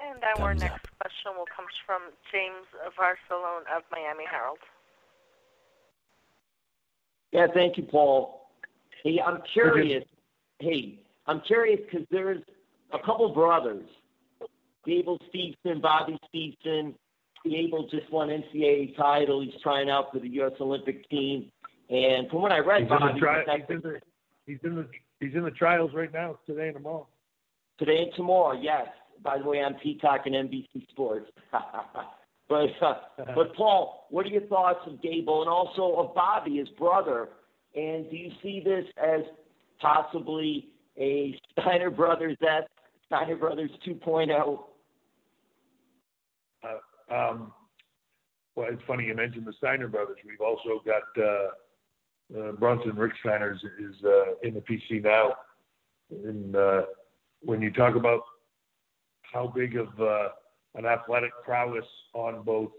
And 0.00 0.22
our 0.24 0.50
Thumbs 0.50 0.60
next 0.60 0.86
question 0.98 1.32
will 1.36 1.48
come 1.54 1.66
from 1.86 2.02
James 2.32 2.66
Varsalone 2.98 3.64
of 3.76 3.82
Miami 3.90 4.24
Herald. 4.30 4.58
Yeah, 7.32 7.46
thank 7.54 7.76
you, 7.76 7.84
Paul. 7.84 8.48
Hey, 9.04 9.20
I'm 9.24 9.40
curious. 9.52 10.04
Hey, 10.58 10.98
I'm 11.26 11.40
curious 11.42 11.80
because 11.90 12.06
there's 12.10 12.42
a 12.92 12.98
couple 12.98 13.28
brothers, 13.32 13.86
Gable 14.84 15.18
Steveson, 15.32 15.80
Bobby 15.80 16.18
Steveson. 16.34 16.94
Gable 17.48 17.88
just 17.88 18.10
won 18.12 18.28
NCAA 18.28 18.96
title. 18.96 19.40
He's 19.40 19.54
trying 19.62 19.88
out 19.88 20.12
for 20.12 20.18
the 20.18 20.28
U.S. 20.28 20.52
Olympic 20.60 21.08
team. 21.08 21.50
And 21.88 22.28
from 22.28 22.42
what 22.42 22.52
I 22.52 22.58
read, 22.58 22.82
He's 22.82 22.90
in 22.90 23.14
the 23.14 23.18
tri- 23.18 23.44
he's 23.46 23.64
in 23.70 23.80
the 23.80 24.00
he's 24.46 24.58
in 24.62 24.76
the 24.76 24.88
he's 25.20 25.34
in 25.34 25.44
the 25.44 25.50
trials 25.50 25.92
right 25.94 26.12
now 26.12 26.38
today 26.46 26.68
and 26.68 26.76
tomorrow. 26.76 27.06
Today 27.78 28.02
and 28.02 28.12
tomorrow, 28.14 28.60
yes. 28.60 28.88
By 29.22 29.38
the 29.38 29.44
way, 29.44 29.58
on 29.58 29.74
Peacock 29.74 30.22
and 30.26 30.34
NBC 30.34 30.88
Sports. 30.90 31.30
but 32.48 32.70
uh, 32.82 32.94
but 33.34 33.54
Paul, 33.54 34.06
what 34.10 34.26
are 34.26 34.30
your 34.30 34.42
thoughts 34.42 34.80
of 34.86 35.02
Gable 35.02 35.42
and 35.42 35.50
also 35.50 35.94
of 35.96 36.14
Bobby, 36.14 36.56
his 36.56 36.68
brother? 36.70 37.28
And 37.74 38.10
do 38.10 38.16
you 38.16 38.30
see 38.42 38.62
this 38.64 38.84
as 38.96 39.20
possibly 39.80 40.68
a 40.98 41.38
Steiner 41.52 41.90
Brothers 41.90 42.36
esque 42.42 42.68
Steiner 43.06 43.36
Brothers 43.36 43.70
oh? 43.88 43.90
2.0? 43.90 44.60
Uh, 46.62 47.14
um, 47.14 47.52
well, 48.54 48.68
it's 48.70 48.82
funny 48.86 49.04
you 49.04 49.14
mentioned 49.14 49.46
the 49.46 49.52
Steiner 49.58 49.88
brothers. 49.88 50.18
We've 50.24 50.40
also 50.40 50.82
got 50.84 51.02
uh, 51.22 52.40
uh, 52.40 52.52
Bronson 52.52 52.92
Rechsteiner 52.92 53.54
is, 53.54 53.60
is 53.78 54.04
uh, 54.04 54.34
in 54.42 54.54
the 54.54 54.60
PC 54.60 55.02
now. 55.02 55.34
And 56.10 56.54
uh, 56.54 56.82
when 57.40 57.62
you 57.62 57.72
talk 57.72 57.96
about 57.96 58.20
how 59.32 59.46
big 59.46 59.76
of 59.76 59.88
uh, 60.00 60.28
an 60.74 60.86
athletic 60.86 61.32
prowess 61.44 61.84
on 62.14 62.42
both 62.42 62.70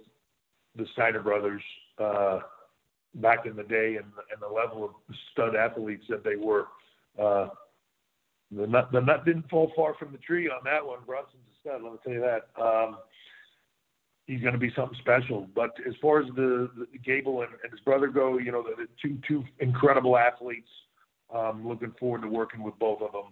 the 0.76 0.86
Steiner 0.94 1.22
brothers 1.22 1.62
uh, 2.00 2.40
back 3.16 3.46
in 3.46 3.56
the 3.56 3.64
day 3.64 3.98
and, 3.98 4.06
and 4.32 4.42
the 4.42 4.48
level 4.48 4.86
of 4.86 4.92
stud 5.32 5.56
athletes 5.56 6.06
that 6.10 6.24
they 6.24 6.36
were, 6.36 6.68
uh, 7.22 7.50
the 8.52 8.68
nut, 8.68 8.90
the 8.92 9.00
nut 9.00 9.26
didn't 9.26 9.50
fall 9.50 9.72
far 9.76 9.94
from 9.96 10.12
the 10.12 10.18
tree 10.18 10.50
on 10.50 10.60
that 10.66 10.86
one. 10.86 11.00
Bronson's 11.06 11.44
a 11.48 11.60
stud, 11.62 11.82
let 11.84 11.94
me 11.94 12.00
tell 12.04 12.14
you 12.14 12.22
that. 12.22 12.62
Um, 12.62 12.98
he's 14.28 14.42
going 14.42 14.54
to 14.54 14.60
be 14.60 14.72
something 14.76 14.98
special. 15.00 15.48
But 15.56 15.72
as 15.88 15.94
far 16.02 16.22
as 16.22 16.28
the, 16.36 16.70
the 16.78 16.98
Gable 17.00 17.42
and, 17.42 17.52
and 17.64 17.72
his 17.72 17.82
brother 17.82 18.08
go, 18.08 18.38
you 18.38 18.52
know, 18.52 18.64
the, 18.64 18.84
the 18.84 18.90
two 19.02 19.18
two 19.28 19.44
incredible 19.60 20.18
athletes. 20.18 20.70
Um, 21.34 21.66
looking 21.66 21.94
forward 21.98 22.24
to 22.24 22.28
working 22.28 22.62
with 22.62 22.78
both 22.78 23.02
of 23.02 23.12
them. 23.14 23.24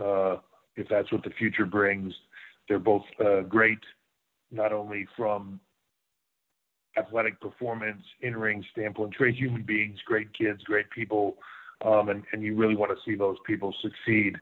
Uh, 0.00 0.36
if 0.76 0.88
that's 0.88 1.10
what 1.10 1.24
the 1.24 1.30
future 1.30 1.66
brings, 1.66 2.14
they're 2.68 2.78
both 2.78 3.04
uh, 3.24 3.40
great, 3.42 3.78
not 4.50 4.72
only 4.72 5.06
from 5.16 5.60
athletic 6.96 7.40
performance, 7.40 8.02
in-ring 8.22 8.64
standpoint, 8.72 9.14
great 9.14 9.34
human 9.34 9.62
beings, 9.62 9.98
great 10.06 10.32
kids, 10.36 10.62
great 10.64 10.88
people, 10.90 11.36
um, 11.84 12.08
and, 12.08 12.22
and 12.32 12.42
you 12.42 12.56
really 12.56 12.76
want 12.76 12.90
to 12.90 12.96
see 13.04 13.16
those 13.16 13.36
people 13.46 13.74
succeed. 13.82 14.36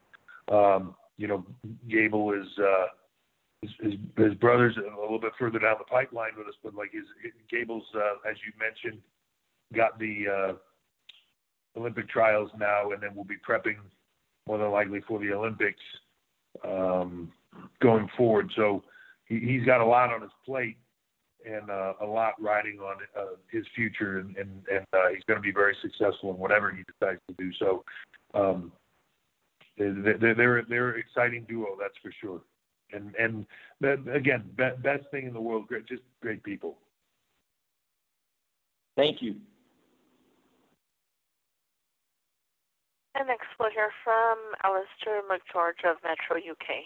Um, 0.51 0.95
you 1.17 1.27
know, 1.27 1.45
Gable 1.89 2.33
is, 2.33 2.47
uh, 2.59 2.85
his, 3.61 3.71
his, 3.81 3.93
his 4.17 4.33
brother's 4.35 4.77
a 4.77 5.01
little 5.01 5.19
bit 5.19 5.33
further 5.39 5.59
down 5.59 5.75
the 5.79 5.85
pipeline 5.85 6.31
with 6.37 6.47
us, 6.47 6.53
but 6.63 6.75
like 6.75 6.91
his, 6.91 7.05
his 7.23 7.33
Gable's, 7.49 7.83
uh, 7.95 8.29
as 8.29 8.37
you 8.45 8.51
mentioned, 8.59 9.01
got 9.75 9.97
the 9.97 10.25
uh, 10.27 11.79
Olympic 11.79 12.09
trials 12.09 12.51
now, 12.59 12.91
and 12.91 13.01
then 13.01 13.11
we'll 13.15 13.23
be 13.23 13.37
prepping 13.47 13.77
more 14.47 14.57
than 14.57 14.71
likely 14.71 15.01
for 15.07 15.19
the 15.19 15.31
Olympics 15.31 15.81
um, 16.63 17.31
going 17.81 18.09
forward. 18.17 18.51
So 18.55 18.83
he, 19.25 19.39
he's 19.39 19.65
got 19.65 19.81
a 19.81 19.85
lot 19.85 20.11
on 20.11 20.21
his 20.21 20.31
plate 20.45 20.77
and 21.45 21.69
uh, 21.69 21.93
a 22.01 22.05
lot 22.05 22.33
riding 22.41 22.79
on 22.79 22.97
uh, 23.17 23.35
his 23.51 23.65
future, 23.75 24.19
and, 24.19 24.35
and, 24.37 24.49
and 24.71 24.85
uh, 24.93 25.09
he's 25.13 25.23
going 25.27 25.37
to 25.37 25.41
be 25.41 25.51
very 25.51 25.75
successful 25.81 26.31
in 26.31 26.37
whatever 26.37 26.71
he 26.71 26.83
decides 26.83 27.19
to 27.27 27.35
do. 27.37 27.51
So 27.59 27.83
um, 28.33 28.71
they're, 29.77 30.17
they're 30.35 30.65
they're 30.67 30.89
an 30.91 30.99
exciting 30.99 31.45
duo, 31.47 31.75
that's 31.79 31.95
for 32.01 32.13
sure. 32.21 32.41
And 32.91 33.13
and 33.15 33.45
again, 34.15 34.43
best 34.55 35.03
thing 35.11 35.27
in 35.27 35.33
the 35.33 35.41
world, 35.41 35.67
great, 35.67 35.87
just 35.87 36.03
great 36.21 36.43
people. 36.43 36.77
Thank 38.95 39.21
you. 39.21 39.35
And 43.15 43.27
next 43.27 43.47
we'll 43.59 43.71
hear 43.71 43.89
from 44.03 44.37
Alistair 44.63 45.21
McGeorge 45.29 45.89
of 45.89 45.97
Metro 46.03 46.37
UK. 46.37 46.85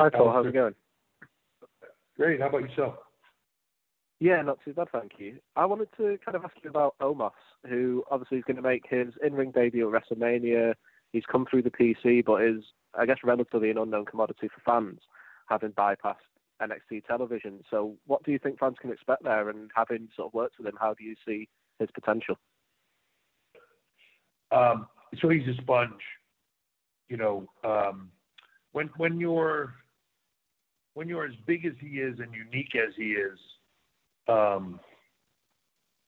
Hi, 0.00 0.08
Paul. 0.08 0.32
How's 0.32 0.46
it 0.46 0.54
going? 0.54 0.74
Great. 2.16 2.40
How 2.40 2.48
about 2.48 2.62
yourself? 2.62 2.94
Yeah, 4.18 4.40
not 4.40 4.56
too 4.64 4.72
bad, 4.72 4.88
thank 4.90 5.12
you. 5.18 5.36
I 5.56 5.66
wanted 5.66 5.88
to 5.98 6.18
kind 6.24 6.36
of 6.36 6.42
ask 6.42 6.54
you 6.64 6.70
about 6.70 6.94
Omos, 7.02 7.32
who 7.68 8.02
obviously 8.10 8.38
is 8.38 8.44
going 8.46 8.56
to 8.56 8.62
make 8.62 8.84
his 8.88 9.08
in-ring 9.22 9.50
debut 9.50 9.94
at 9.94 10.02
WrestleMania. 10.02 10.72
He's 11.12 11.24
come 11.30 11.44
through 11.50 11.64
the 11.64 11.70
PC, 11.70 12.24
but 12.24 12.42
is, 12.42 12.62
I 12.98 13.04
guess, 13.04 13.18
relatively 13.22 13.68
an 13.68 13.76
unknown 13.76 14.06
commodity 14.06 14.48
for 14.48 14.62
fans, 14.64 15.00
having 15.50 15.72
bypassed 15.72 16.16
NXT 16.62 17.04
television. 17.04 17.60
So, 17.70 17.94
what 18.06 18.22
do 18.22 18.32
you 18.32 18.38
think 18.38 18.58
fans 18.58 18.76
can 18.80 18.92
expect 18.92 19.22
there? 19.22 19.50
And 19.50 19.70
having 19.76 20.08
sort 20.16 20.28
of 20.28 20.34
worked 20.34 20.56
with 20.56 20.66
him, 20.66 20.78
how 20.80 20.94
do 20.94 21.04
you 21.04 21.14
see 21.26 21.46
his 21.78 21.90
potential? 21.92 22.36
Um, 24.50 24.86
so 25.20 25.28
he's 25.28 25.46
a 25.46 25.60
sponge. 25.60 26.00
You 27.10 27.18
know, 27.18 27.50
um, 27.64 28.10
when 28.72 28.88
when 28.96 29.20
you're 29.20 29.74
when 30.94 31.08
you're 31.08 31.24
as 31.24 31.34
big 31.46 31.64
as 31.64 31.72
he 31.80 31.98
is 31.98 32.18
and 32.18 32.34
unique 32.34 32.74
as 32.74 32.94
he 32.96 33.12
is, 33.12 33.38
um, 34.28 34.80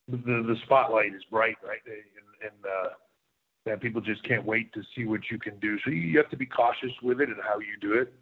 the 0.09 0.17
the 0.17 0.57
spotlight 0.65 1.15
is 1.15 1.23
bright, 1.31 1.57
right? 1.67 1.81
And, 1.87 2.51
and 2.53 2.65
uh, 2.67 2.89
and 3.67 3.81
people 3.81 4.01
just 4.01 4.23
can't 4.25 4.45
wait 4.45 4.73
to 4.75 4.83
see 4.95 5.05
what 5.05 5.21
you 5.31 5.39
can 5.39 5.59
do. 5.61 5.79
So 5.85 5.91
you 5.91 6.17
have 6.19 6.31
to 6.31 6.37
be 6.37 6.47
cautious 6.47 6.91
with 7.03 7.21
it 7.21 7.29
and 7.29 7.39
how 7.43 7.61
you 7.61 7.77
do 7.81 7.95
it. 7.95 8.13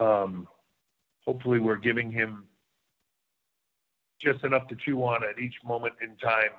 Um, 0.00 0.48
hopefully, 1.24 1.60
we're 1.60 1.76
giving 1.76 2.10
him 2.10 2.44
just 4.20 4.42
enough 4.44 4.66
to 4.68 4.76
chew 4.84 5.02
on 5.04 5.22
at 5.22 5.38
each 5.38 5.54
moment 5.64 5.94
in 6.02 6.16
time 6.16 6.50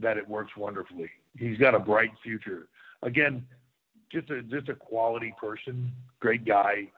that 0.00 0.16
it 0.16 0.26
works 0.26 0.52
wonderfully. 0.56 1.10
He's 1.36 1.58
got 1.58 1.74
a 1.74 1.78
bright 1.78 2.12
future. 2.22 2.68
Again, 3.02 3.44
just 4.10 4.30
a 4.30 4.42
just 4.42 4.68
a 4.68 4.74
quality 4.74 5.34
person, 5.40 5.92
great 6.20 6.44
guy, 6.46 6.90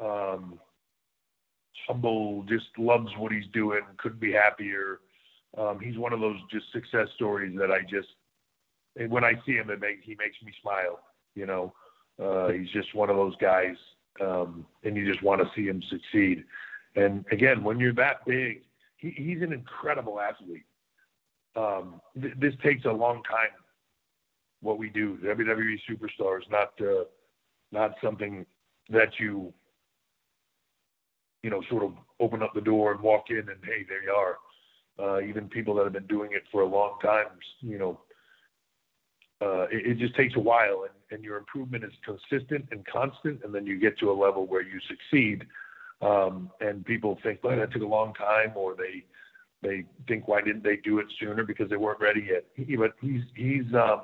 um, 0.00 0.60
humble, 1.86 2.44
just 2.48 2.66
loves 2.78 3.10
what 3.18 3.32
he's 3.32 3.46
doing, 3.52 3.80
couldn't 3.98 4.20
be 4.20 4.32
happier. 4.32 5.00
Um, 5.56 5.78
he's 5.80 5.98
one 5.98 6.12
of 6.12 6.20
those 6.20 6.38
just 6.50 6.70
success 6.72 7.08
stories 7.14 7.56
that 7.58 7.70
I 7.70 7.80
just 7.82 8.08
when 9.08 9.24
I 9.24 9.32
see 9.46 9.52
him, 9.52 9.70
it 9.70 9.80
makes 9.80 10.04
he 10.04 10.14
makes 10.18 10.36
me 10.44 10.52
smile. 10.60 11.00
You 11.34 11.46
know, 11.46 11.72
uh, 12.22 12.48
he's 12.48 12.68
just 12.70 12.94
one 12.94 13.10
of 13.10 13.16
those 13.16 13.34
guys, 13.36 13.76
um, 14.20 14.66
and 14.84 14.96
you 14.96 15.10
just 15.10 15.22
want 15.22 15.40
to 15.40 15.50
see 15.54 15.66
him 15.66 15.82
succeed. 15.88 16.44
And 16.94 17.24
again, 17.32 17.64
when 17.64 17.80
you're 17.80 17.94
that 17.94 18.24
big, 18.26 18.62
he, 18.96 19.10
he's 19.10 19.40
an 19.42 19.52
incredible 19.52 20.20
athlete. 20.20 20.64
Um, 21.56 22.00
th- 22.20 22.34
this 22.38 22.54
takes 22.62 22.84
a 22.84 22.92
long 22.92 23.22
time. 23.24 23.56
What 24.60 24.78
we 24.78 24.90
do, 24.90 25.18
WWE 25.24 25.78
superstars, 25.90 26.48
not 26.50 26.72
uh, 26.80 27.04
not 27.72 27.94
something 28.02 28.46
that 28.90 29.18
you 29.18 29.52
you 31.42 31.50
know 31.50 31.62
sort 31.68 31.82
of 31.82 31.92
open 32.20 32.42
up 32.42 32.54
the 32.54 32.60
door 32.60 32.92
and 32.92 33.00
walk 33.00 33.24
in 33.30 33.38
and 33.38 33.58
hey 33.64 33.84
there 33.88 34.02
you 34.02 34.12
are. 34.12 34.38
Uh, 34.98 35.20
even 35.22 35.48
people 35.48 35.74
that 35.74 35.84
have 35.84 35.92
been 35.92 36.06
doing 36.06 36.30
it 36.32 36.42
for 36.52 36.60
a 36.60 36.66
long 36.66 36.98
time, 37.02 37.24
you 37.60 37.78
know, 37.78 37.98
uh, 39.40 39.62
it, 39.70 39.86
it, 39.86 39.98
just 39.98 40.14
takes 40.14 40.36
a 40.36 40.40
while, 40.40 40.82
and, 40.82 40.92
and, 41.10 41.24
your 41.24 41.38
improvement 41.38 41.82
is 41.82 41.90
consistent 42.04 42.68
and 42.70 42.86
constant, 42.86 43.40
and 43.42 43.54
then 43.54 43.66
you 43.66 43.80
get 43.80 43.98
to 43.98 44.10
a 44.10 44.12
level 44.12 44.46
where 44.46 44.60
you 44.60 44.78
succeed. 44.86 45.46
Um, 46.02 46.50
and 46.60 46.84
people 46.84 47.18
think, 47.22 47.40
well, 47.42 47.56
that 47.56 47.72
took 47.72 47.82
a 47.82 47.86
long 47.86 48.12
time, 48.14 48.52
or 48.54 48.76
they 48.76 49.04
they 49.62 49.84
think, 50.06 50.28
why 50.28 50.42
didn't 50.42 50.62
they 50.62 50.76
do 50.76 50.98
it 50.98 51.06
sooner? 51.18 51.42
Because 51.42 51.70
they 51.70 51.76
weren't 51.76 52.00
ready 52.00 52.28
yet. 52.30 52.44
He, 52.54 52.76
but 52.76 52.92
he's 53.00 53.22
he's 53.34 53.74
um, 53.74 54.02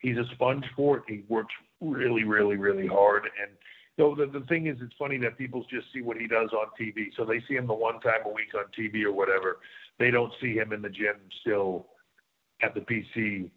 he's 0.00 0.16
a 0.16 0.24
sponge 0.34 0.64
for 0.74 0.98
it. 0.98 1.04
He 1.06 1.22
works 1.28 1.54
really, 1.80 2.24
really, 2.24 2.56
really 2.56 2.86
hard, 2.86 3.24
and 3.24 3.52
know, 3.98 4.14
the, 4.14 4.26
the 4.26 4.44
thing 4.46 4.66
is, 4.66 4.78
it's 4.80 4.94
funny 4.98 5.18
that 5.18 5.38
people 5.38 5.64
just 5.70 5.86
see 5.92 6.02
what 6.02 6.16
he 6.16 6.26
does 6.26 6.50
on 6.52 6.66
TV. 6.80 7.06
So 7.16 7.24
they 7.24 7.42
see 7.48 7.54
him 7.54 7.66
the 7.66 7.74
one 7.74 8.00
time 8.00 8.20
a 8.24 8.28
week 8.28 8.54
on 8.56 8.64
TV 8.78 9.04
or 9.04 9.12
whatever. 9.12 9.58
They 9.98 10.10
don't 10.10 10.32
see 10.40 10.54
him 10.54 10.72
in 10.72 10.82
the 10.82 10.88
gym 10.88 11.16
still 11.40 11.86
at 12.62 12.74
the 12.74 12.80
PC 12.80 13.50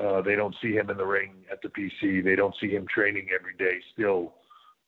uh, 0.00 0.22
they 0.22 0.36
don't 0.36 0.54
see 0.62 0.72
him 0.72 0.90
in 0.90 0.96
the 0.96 1.04
ring 1.04 1.32
at 1.50 1.60
the 1.62 1.68
PC. 1.68 2.22
They 2.22 2.36
don't 2.36 2.54
see 2.60 2.68
him 2.68 2.86
training 2.92 3.28
every 3.34 3.54
day 3.58 3.80
still 3.92 4.34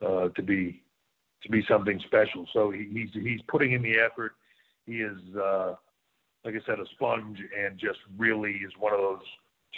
uh, 0.04 0.28
to 0.28 0.42
be 0.42 0.82
to 1.42 1.48
be 1.48 1.64
something 1.68 2.00
special. 2.06 2.46
So 2.52 2.70
he, 2.70 2.88
he's 2.92 3.10
he's 3.12 3.40
putting 3.48 3.72
in 3.72 3.82
the 3.82 3.98
effort. 3.98 4.32
He 4.86 5.00
is, 5.00 5.18
uh, 5.36 5.74
like 6.44 6.54
I 6.54 6.60
said, 6.66 6.78
a 6.78 6.86
sponge 6.92 7.38
and 7.58 7.78
just 7.78 7.98
really 8.16 8.52
is 8.52 8.72
one 8.78 8.92
of 8.92 9.00
those 9.00 9.26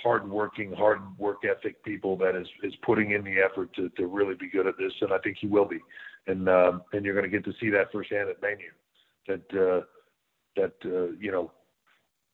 hard-working, 0.02 0.72
hard 0.72 1.00
work 1.18 1.38
ethic 1.44 1.82
people 1.84 2.16
that 2.18 2.34
is 2.36 2.46
is 2.62 2.74
putting 2.82 3.12
in 3.12 3.24
the 3.24 3.36
effort 3.38 3.72
to 3.74 3.88
to 3.90 4.06
really 4.06 4.34
be 4.34 4.48
good 4.48 4.66
at 4.66 4.76
this. 4.78 4.92
And 5.00 5.12
I 5.12 5.18
think 5.18 5.38
he 5.40 5.46
will 5.46 5.66
be. 5.66 5.80
And 6.26 6.48
uh, 6.48 6.78
and 6.92 7.04
you're 7.04 7.14
going 7.14 7.30
to 7.30 7.36
get 7.36 7.44
to 7.44 7.52
see 7.60 7.70
that 7.70 7.92
firsthand 7.92 8.28
at 8.28 8.40
Mania. 8.40 8.70
That 9.28 9.58
uh, 9.58 9.84
that 10.56 10.74
uh, 10.84 11.12
you 11.18 11.32
know 11.32 11.52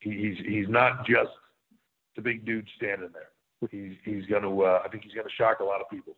he, 0.01 0.11
he's 0.11 0.47
he's 0.47 0.69
not 0.69 1.07
just 1.07 1.31
the 2.17 2.23
big 2.23 2.45
dude 2.45 2.69
standing 2.77 3.11
there. 3.13 3.31
He's 3.71 3.97
he's 4.05 4.27
going 4.27 4.43
to. 4.43 4.63
Uh, 4.63 4.83
I 4.85 4.89
think 4.89 5.05
he's 5.05 5.15
going 5.15 5.27
to 5.27 5.35
shock 5.35 5.61
a 5.61 5.65
lot 5.65 5.81
of 5.81 5.89
people. 5.91 6.17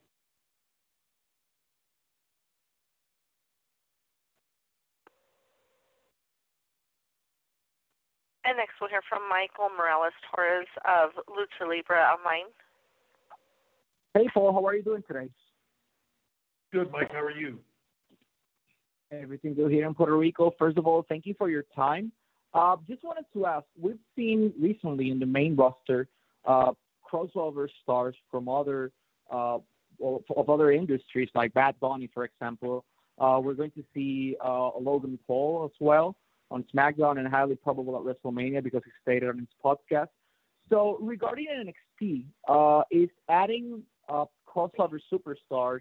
And 8.44 8.56
next 8.56 8.74
we'll 8.80 8.90
hear 8.90 9.02
from 9.08 9.28
Michael 9.28 9.68
Morales 9.76 10.14
Torres 10.34 10.66
of 10.84 11.10
Lucha 11.28 11.68
Libre 11.68 11.96
Online. 11.96 12.48
Hey, 14.14 14.28
Paul, 14.32 14.52
how 14.52 14.66
are 14.66 14.74
you 14.74 14.82
doing 14.82 15.02
today? 15.06 15.28
Good, 16.72 16.90
Mike. 16.90 17.12
How 17.12 17.22
are 17.22 17.30
you? 17.30 17.58
Everything 19.12 19.54
good 19.54 19.70
here 19.70 19.86
in 19.86 19.94
Puerto 19.94 20.16
Rico. 20.16 20.52
First 20.58 20.78
of 20.78 20.86
all, 20.86 21.04
thank 21.08 21.26
you 21.26 21.34
for 21.36 21.50
your 21.50 21.64
time. 21.74 22.12
Uh, 22.54 22.76
just 22.88 23.04
wanted 23.04 23.26
to 23.34 23.46
ask, 23.46 23.66
we've 23.78 23.98
seen 24.16 24.52
recently 24.60 25.10
in 25.10 25.18
the 25.18 25.26
main 25.26 25.54
roster 25.54 26.08
uh, 26.44 26.72
crossover 27.08 27.68
stars 27.82 28.14
from 28.30 28.48
other 28.48 28.90
uh, 29.30 29.58
of 30.02 30.48
other 30.48 30.72
industries, 30.72 31.28
like 31.34 31.52
Bad 31.52 31.78
Bunny, 31.78 32.08
for 32.14 32.24
example. 32.24 32.84
Uh, 33.18 33.38
we're 33.42 33.54
going 33.54 33.70
to 33.72 33.84
see 33.92 34.34
uh, 34.42 34.70
Logan 34.78 35.18
Paul 35.26 35.70
as 35.70 35.76
well 35.78 36.16
on 36.50 36.64
SmackDown 36.74 37.18
and 37.18 37.28
highly 37.28 37.56
probable 37.56 37.96
at 37.96 38.02
WrestleMania 38.02 38.62
because 38.62 38.82
he 38.84 38.90
stated 39.02 39.28
on 39.28 39.38
his 39.38 39.48
podcast. 39.64 40.08
So 40.68 40.98
regarding 41.00 41.46
NXT, 42.00 42.24
uh, 42.48 42.82
is 42.90 43.08
adding 43.28 43.82
uh, 44.08 44.24
crossover 44.48 44.98
superstars 45.12 45.80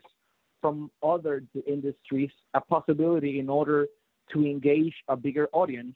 from 0.62 0.92
other 1.02 1.44
industries 1.68 2.32
a 2.54 2.62
possibility 2.62 3.40
in 3.40 3.50
order 3.50 3.88
to 4.34 4.46
engage 4.46 4.94
a 5.08 5.16
bigger 5.16 5.48
audience 5.54 5.96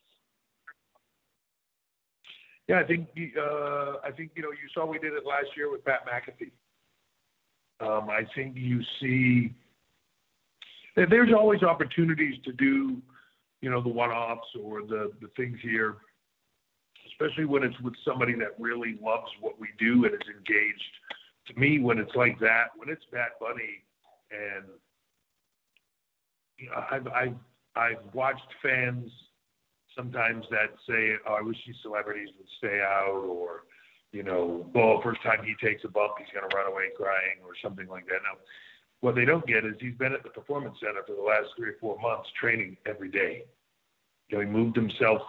yeah, 2.67 2.79
I 2.79 2.83
think 2.83 3.07
uh, 3.37 3.97
I 4.03 4.11
think 4.15 4.31
you 4.35 4.41
know 4.41 4.51
you 4.51 4.69
saw 4.73 4.85
we 4.85 4.97
did 4.99 5.13
it 5.13 5.25
last 5.25 5.47
year 5.57 5.69
with 5.69 5.83
Pat 5.83 6.05
McAfee. 6.07 6.51
Um, 7.85 8.09
I 8.09 8.21
think 8.35 8.55
you 8.55 8.81
see 9.01 9.53
there's 10.95 11.33
always 11.37 11.61
opportunities 11.63 12.35
to 12.45 12.53
do 12.53 13.01
you 13.63 13.69
know, 13.69 13.81
the 13.81 13.87
one-offs 13.87 14.49
or 14.61 14.81
the 14.81 15.13
the 15.21 15.29
things 15.37 15.57
here, 15.63 15.95
especially 17.07 17.45
when 17.45 17.63
it's 17.63 17.79
with 17.79 17.93
somebody 18.03 18.33
that 18.35 18.59
really 18.59 18.97
loves 19.01 19.31
what 19.39 19.57
we 19.57 19.69
do 19.79 20.03
and 20.03 20.13
is 20.13 20.27
engaged. 20.27 20.93
To 21.47 21.57
me, 21.57 21.79
when 21.79 21.97
it's 21.97 22.13
like 22.13 22.37
that, 22.39 22.75
when 22.75 22.89
it's 22.89 23.05
Bad 23.09 23.29
Bunny 23.39 23.85
and 24.31 24.65
you 26.57 26.69
know, 26.69 26.83
I've 26.91 27.07
I've 27.07 27.35
I've 27.77 28.13
watched 28.13 28.51
fans 28.61 29.09
sometimes 29.95 30.43
that 30.51 30.75
say, 30.85 31.13
"Oh, 31.25 31.35
I 31.35 31.41
wish 31.41 31.57
these 31.65 31.77
celebrities 31.81 32.29
would 32.37 32.47
stay 32.57 32.81
out," 32.81 33.23
or 33.25 33.63
you 34.11 34.23
know, 34.23 34.69
"Well, 34.75 34.99
first 35.01 35.23
time 35.23 35.39
he 35.45 35.55
takes 35.65 35.85
a 35.85 35.87
bump, 35.87 36.15
he's 36.19 36.27
going 36.33 36.49
to 36.49 36.53
run 36.53 36.67
away 36.67 36.89
crying," 36.97 37.39
or 37.45 37.55
something 37.63 37.87
like 37.87 38.07
that. 38.07 38.19
Now, 38.27 38.39
what 39.03 39.15
they 39.15 39.25
don't 39.25 39.45
get 39.45 39.65
is 39.65 39.73
he's 39.81 39.95
been 39.95 40.13
at 40.13 40.23
the 40.23 40.29
performance 40.29 40.77
center 40.79 41.01
for 41.05 41.13
the 41.13 41.21
last 41.21 41.49
three 41.57 41.71
or 41.71 41.75
four 41.81 41.99
months, 41.99 42.29
training 42.39 42.77
every 42.85 43.09
day. 43.09 43.43
You 44.29 44.37
know, 44.37 44.45
he 44.45 44.49
moved 44.49 44.77
himself. 44.77 45.21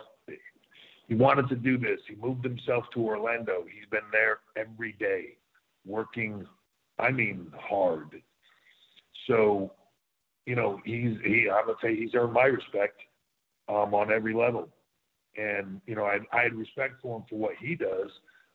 He 1.08 1.14
wanted 1.16 1.48
to 1.48 1.56
do 1.56 1.76
this. 1.76 1.98
He 2.08 2.14
moved 2.14 2.44
himself 2.44 2.84
to 2.94 3.00
Orlando. 3.00 3.64
He's 3.64 3.88
been 3.90 4.08
there 4.12 4.38
every 4.56 4.92
day, 4.92 5.38
working. 5.84 6.46
I 7.00 7.10
mean, 7.10 7.50
hard. 7.58 8.22
So 9.26 9.72
you 10.46 10.54
know, 10.54 10.80
he's 10.84 11.16
he 11.24 11.48
I 11.52 11.60
would 11.66 11.76
say 11.82 11.96
he's 11.96 12.14
earned 12.14 12.32
my 12.32 12.44
respect 12.44 13.00
um, 13.68 13.92
on 13.92 14.12
every 14.12 14.34
level. 14.34 14.68
And 15.36 15.80
you 15.84 15.96
know, 15.96 16.04
I 16.04 16.20
I 16.32 16.44
had 16.44 16.54
respect 16.54 17.02
for 17.02 17.16
him 17.18 17.24
for 17.28 17.40
what 17.40 17.54
he 17.60 17.74
does, 17.74 18.10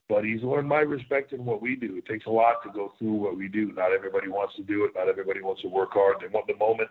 but 0.10 0.26
he's 0.26 0.41
earned 0.43 0.67
my 0.67 0.80
respect 0.80 1.34
in 1.34 1.45
what 1.45 1.62
we 1.62 1.76
do. 1.76 1.95
It 1.95 2.08
takes 2.08 2.26
a 2.26 2.32
lot 2.32 2.63
to 2.63 2.72
go 2.74 2.93
through 2.98 3.13
what 3.13 3.38
we 3.38 3.48
do. 3.48 3.72
Not 3.72 3.93
everybody 3.93 4.28
wants 4.28 4.56
to 4.56 4.63
do 4.63 4.84
it. 4.86 4.91
Not 4.95 5.08
everybody 5.08 5.41
wants 5.41 5.62
to 5.62 5.67
work 5.67 5.91
hard. 5.93 6.17
They 6.19 6.28
want 6.28 6.48
the 6.48 6.58
moment, 6.58 6.89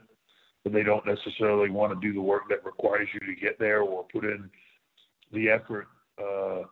but 0.62 0.72
they 0.72 0.84
don't 0.84 1.04
necessarily 1.04 1.68
want 1.68 1.92
to 1.92 2.06
do 2.06 2.14
the 2.14 2.22
work 2.22 2.44
that 2.48 2.64
requires 2.64 3.08
you 3.12 3.20
to 3.20 3.40
get 3.40 3.58
there 3.58 3.82
or 3.82 4.06
put 4.12 4.24
in 4.24 4.48
the 5.32 5.50
effort 5.50 5.88
uh, 6.18 6.62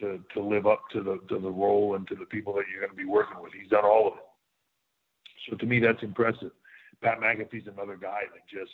to 0.00 0.18
to 0.34 0.42
live 0.42 0.66
up 0.66 0.82
to 0.92 1.02
the 1.02 1.20
to 1.28 1.38
the 1.38 1.50
role 1.50 1.94
and 1.94 2.08
to 2.08 2.14
the 2.14 2.24
people 2.24 2.54
that 2.54 2.64
you're 2.72 2.80
going 2.80 2.90
to 2.90 2.96
be 2.96 3.04
working 3.04 3.40
with. 3.42 3.52
He's 3.52 3.70
done 3.70 3.84
all 3.84 4.08
of 4.08 4.14
it. 4.14 5.50
So 5.50 5.56
to 5.56 5.66
me, 5.66 5.78
that's 5.78 6.02
impressive. 6.02 6.52
Pat 7.02 7.20
McAfee's 7.20 7.66
another 7.66 7.96
guy 7.96 8.22
that 8.32 8.48
just 8.48 8.72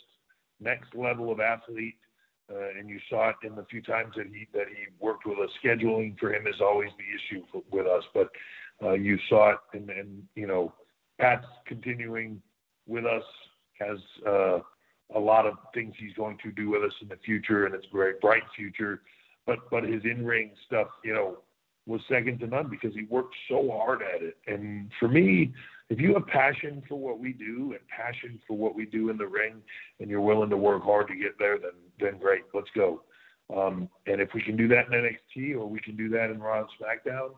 next 0.61 0.95
level 0.95 1.31
of 1.31 1.41
athlete. 1.41 1.97
Uh, 2.51 2.79
and 2.79 2.89
you 2.89 2.99
saw 3.09 3.29
it 3.29 3.35
in 3.43 3.55
the 3.55 3.65
few 3.65 3.81
times 3.81 4.13
that 4.17 4.25
he 4.27 4.47
that 4.53 4.67
he 4.67 4.85
worked 4.99 5.25
with 5.25 5.37
us. 5.37 5.49
Scheduling 5.63 6.17
for 6.17 6.33
him 6.33 6.47
is 6.47 6.61
always 6.61 6.89
the 6.97 7.37
issue 7.37 7.45
for, 7.51 7.61
with 7.71 7.85
us, 7.85 8.03
but 8.13 8.29
uh, 8.81 8.93
you 8.93 9.17
saw 9.27 9.51
it, 9.51 9.57
and, 9.73 9.89
and 9.89 10.23
you 10.35 10.47
know, 10.47 10.73
Pat's 11.19 11.45
continuing 11.65 12.41
with 12.87 13.05
us 13.05 13.23
has 13.79 13.97
uh, 14.27 14.59
a 15.15 15.19
lot 15.19 15.45
of 15.45 15.55
things 15.73 15.93
he's 15.97 16.13
going 16.13 16.37
to 16.43 16.51
do 16.51 16.69
with 16.69 16.83
us 16.83 16.93
in 17.01 17.07
the 17.07 17.17
future, 17.23 17.65
and 17.65 17.75
it's 17.75 17.85
a 17.91 17.95
very 17.95 18.13
bright 18.21 18.43
future. 18.55 19.01
But 19.45 19.69
but 19.69 19.83
his 19.83 20.03
in 20.03 20.25
ring 20.25 20.51
stuff, 20.65 20.87
you 21.03 21.13
know, 21.13 21.39
was 21.85 22.01
second 22.09 22.39
to 22.39 22.47
none 22.47 22.69
because 22.69 22.93
he 22.93 23.05
worked 23.09 23.35
so 23.49 23.69
hard 23.71 24.01
at 24.01 24.21
it. 24.21 24.37
And 24.47 24.91
for 24.99 25.07
me, 25.07 25.53
if 25.89 25.99
you 25.99 26.13
have 26.13 26.27
passion 26.27 26.83
for 26.87 26.99
what 26.99 27.19
we 27.19 27.33
do 27.33 27.73
and 27.73 27.79
passion 27.87 28.39
for 28.47 28.55
what 28.55 28.75
we 28.75 28.85
do 28.85 29.09
in 29.09 29.17
the 29.17 29.27
ring, 29.27 29.61
and 29.99 30.09
you're 30.09 30.21
willing 30.21 30.49
to 30.51 30.57
work 30.57 30.83
hard 30.83 31.07
to 31.07 31.15
get 31.15 31.37
there, 31.39 31.57
then 31.57 31.71
then 31.99 32.19
great, 32.19 32.43
let's 32.53 32.69
go. 32.75 33.01
Um, 33.55 33.89
and 34.05 34.21
if 34.21 34.29
we 34.33 34.41
can 34.41 34.55
do 34.55 34.67
that 34.67 34.85
in 34.87 34.91
NXT 34.91 35.55
or 35.55 35.67
we 35.67 35.79
can 35.79 35.95
do 35.97 36.07
that 36.09 36.29
in 36.29 36.39
Raw 36.39 36.59
and 36.59 36.69
SmackDown, 36.79 37.31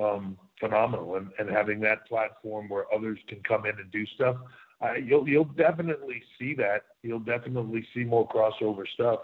um, 0.00 0.38
phenomenal. 0.58 1.16
And, 1.16 1.28
and 1.38 1.50
having 1.50 1.78
that 1.80 2.06
platform 2.06 2.70
where 2.70 2.92
others 2.94 3.18
can 3.28 3.42
come 3.46 3.66
in 3.66 3.78
and 3.78 3.90
do 3.90 4.06
stuff, 4.14 4.36
I, 4.80 4.96
you'll 4.96 5.28
you'll 5.28 5.44
definitely 5.44 6.22
see 6.38 6.54
that. 6.54 6.84
You'll 7.02 7.20
definitely 7.20 7.86
see 7.94 8.04
more 8.04 8.26
crossover 8.28 8.84
stuff, 8.94 9.20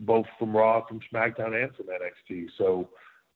both 0.00 0.26
from 0.38 0.56
Raw, 0.56 0.86
from 0.86 1.00
SmackDown, 1.12 1.60
and 1.60 1.74
from 1.74 1.86
NXT. 1.86 2.46
So 2.56 2.88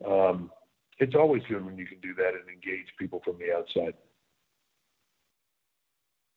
um, 0.06 0.50
it's 0.98 1.16
always 1.16 1.42
good 1.48 1.64
when 1.64 1.76
you 1.76 1.86
can 1.86 1.98
do 2.00 2.14
that 2.14 2.30
and 2.34 2.48
engage 2.48 2.86
people 2.98 3.20
from 3.24 3.38
the 3.38 3.52
outside. 3.52 3.94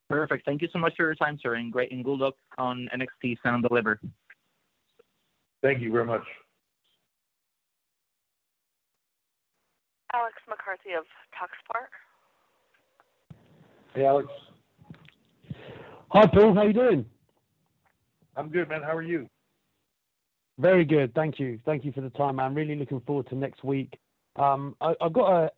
Perfect. 0.09 0.45
Thank 0.45 0.61
you 0.61 0.67
so 0.71 0.79
much 0.79 0.93
for 0.95 1.03
your 1.03 1.15
time, 1.15 1.39
sir, 1.41 1.55
and 1.55 1.71
great 1.71 1.91
and 1.91 2.03
good 2.03 2.19
luck 2.19 2.35
on 2.57 2.87
NXT 2.95 3.39
Stand 3.39 3.55
and 3.55 3.63
Deliver. 3.63 3.99
Thank 5.63 5.81
you 5.81 5.91
very 5.91 6.05
much. 6.05 6.21
Alex 10.13 10.35
McCarthy 10.47 10.91
of 10.97 11.05
Talksport. 11.33 11.87
Hey, 13.93 14.05
Alex. 14.05 14.27
Hi, 16.09 16.27
Paul. 16.27 16.53
How 16.53 16.63
you 16.63 16.73
doing? 16.73 17.05
I'm 18.37 18.49
good, 18.49 18.69
man. 18.69 18.81
How 18.81 18.95
are 18.95 19.01
you? 19.01 19.27
Very 20.59 20.85
good. 20.85 21.13
Thank 21.15 21.39
you. 21.39 21.59
Thank 21.65 21.83
you 21.83 21.91
for 21.91 22.01
the 22.01 22.09
time, 22.11 22.37
man. 22.37 22.53
Really 22.55 22.75
looking 22.75 23.01
forward 23.01 23.27
to 23.29 23.35
next 23.35 23.63
week. 23.63 23.97
Um, 24.37 24.75
I, 24.79 24.93
have 25.01 25.13
got 25.13 25.31
a, 25.31 25.51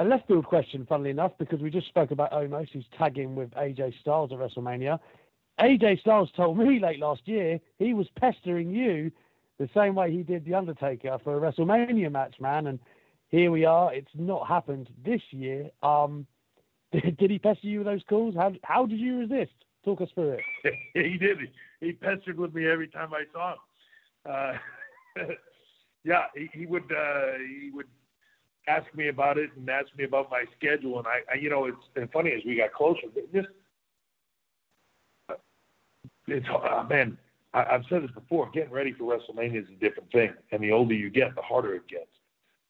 a 0.00 0.04
left 0.04 0.26
field 0.26 0.46
question, 0.46 0.86
funnily 0.88 1.10
enough, 1.10 1.32
because 1.38 1.60
we 1.60 1.68
just 1.68 1.86
spoke 1.86 2.10
about 2.10 2.32
Omos, 2.32 2.70
who's 2.72 2.86
tagging 2.96 3.34
with 3.34 3.50
AJ 3.50 4.00
Styles 4.00 4.32
at 4.32 4.38
WrestleMania. 4.38 4.98
AJ 5.60 6.00
Styles 6.00 6.30
told 6.34 6.56
me 6.56 6.80
late 6.80 6.98
last 6.98 7.20
year 7.26 7.60
he 7.78 7.92
was 7.92 8.06
pestering 8.18 8.70
you 8.70 9.12
the 9.58 9.68
same 9.74 9.94
way 9.94 10.10
he 10.10 10.22
did 10.22 10.46
The 10.46 10.54
Undertaker 10.54 11.18
for 11.22 11.36
a 11.36 11.52
WrestleMania 11.52 12.10
match, 12.10 12.36
man. 12.40 12.66
And 12.66 12.78
here 13.28 13.50
we 13.50 13.66
are. 13.66 13.92
It's 13.92 14.10
not 14.14 14.48
happened 14.48 14.88
this 15.04 15.20
year. 15.32 15.68
Um, 15.82 16.26
did, 16.92 17.16
did 17.18 17.30
he 17.30 17.38
pester 17.38 17.66
you 17.66 17.80
with 17.80 17.86
those 17.86 18.02
calls? 18.08 18.34
How, 18.34 18.52
how 18.62 18.86
did 18.86 18.98
you 18.98 19.18
resist? 19.18 19.52
Talk 19.84 20.00
us 20.00 20.08
through 20.14 20.38
it. 20.64 20.74
he 20.94 21.18
did. 21.18 21.38
He 21.80 21.92
pestered 21.92 22.38
with 22.38 22.54
me 22.54 22.66
every 22.66 22.88
time 22.88 23.10
I 23.12 23.24
saw 23.34 23.52
him. 23.52 23.58
Uh, 24.24 25.24
yeah, 26.04 26.24
he, 26.34 26.48
he 26.54 26.64
would. 26.64 26.90
Uh, 26.90 27.38
he 27.38 27.70
would 27.70 27.86
ask 28.70 28.94
me 28.94 29.08
about 29.08 29.38
it 29.38 29.50
and 29.56 29.68
ask 29.68 29.88
me 29.96 30.04
about 30.04 30.30
my 30.30 30.44
schedule. 30.56 30.98
And 30.98 31.06
I, 31.06 31.20
I 31.32 31.36
you 31.36 31.50
know, 31.50 31.66
it's 31.66 31.76
and 31.96 32.10
funny 32.12 32.32
as 32.32 32.42
we 32.44 32.56
got 32.56 32.72
closer, 32.72 33.08
just 33.34 33.48
it's 36.26 36.46
uh, 36.48 36.84
man. 36.88 37.18
I, 37.52 37.64
I've 37.64 37.84
said 37.88 38.02
this 38.04 38.10
before. 38.12 38.48
Getting 38.52 38.72
ready 38.72 38.92
for 38.92 39.04
WrestleMania 39.04 39.62
is 39.62 39.68
a 39.68 39.80
different 39.80 40.10
thing, 40.12 40.32
and 40.52 40.62
the 40.62 40.72
older 40.72 40.94
you 40.94 41.10
get, 41.10 41.34
the 41.34 41.42
harder 41.42 41.74
it 41.74 41.88
gets. 41.88 42.06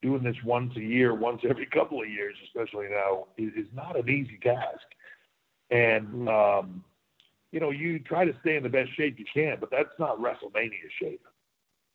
Doing 0.03 0.23
this 0.23 0.37
once 0.45 0.75
a 0.77 0.81
year, 0.81 1.15
once 1.15 1.43
every 1.49 1.67
couple 1.73 2.01
of 2.01 2.09
years, 2.09 2.35
especially 2.47 2.89
now, 2.89 3.27
is, 3.37 3.53
is 3.55 3.69
not 3.75 3.99
an 3.99 4.09
easy 4.09 4.39
task. 4.43 4.87
And 5.71 6.07
mm-hmm. 6.07 6.29
um, 6.29 6.85
you 7.53 7.61
know, 7.61 7.71
you 7.71 7.99
try 7.99 8.25
to 8.25 8.33
stay 8.41 8.57
in 8.57 8.63
the 8.63 8.69
best 8.69 8.91
shape 8.97 9.19
you 9.19 9.27
can, 9.33 9.59
but 9.61 9.71
that's 9.71 9.91
not 9.99 10.19
WrestleMania 10.19 10.89
shape 11.01 11.23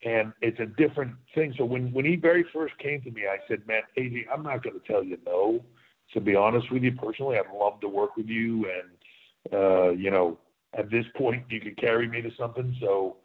and 0.04 0.34
it's 0.42 0.60
a 0.60 0.66
different 0.66 1.14
thing. 1.34 1.54
So 1.58 1.66
when 1.66 1.92
when 1.94 2.06
he 2.06 2.16
very 2.16 2.46
first 2.54 2.78
came 2.78 3.02
to 3.02 3.12
me, 3.12 3.24
I 3.30 3.38
said, 3.48 3.66
"Man, 3.68 3.82
AJ, 3.98 4.26
I'm 4.32 4.44
not 4.44 4.64
going 4.64 4.80
to 4.80 4.88
tell 4.88 5.04
you 5.04 5.18
no. 5.26 5.64
To 6.14 6.22
be 6.22 6.36
honest 6.36 6.72
with 6.72 6.84
you, 6.84 6.92
personally, 6.92 7.38
I'd 7.38 7.56
love 7.56 7.80
to 7.82 7.90
work 7.90 8.16
with 8.16 8.28
you, 8.28 8.70
and 8.70 9.54
uh, 9.54 9.90
you 9.90 10.12
know, 10.12 10.38
at 10.78 10.90
this 10.92 11.06
point, 11.16 11.46
you 11.50 11.60
could 11.60 11.78
carry 11.78 12.08
me 12.08 12.22
to 12.22 12.30
something. 12.38 12.76
So, 12.80 13.18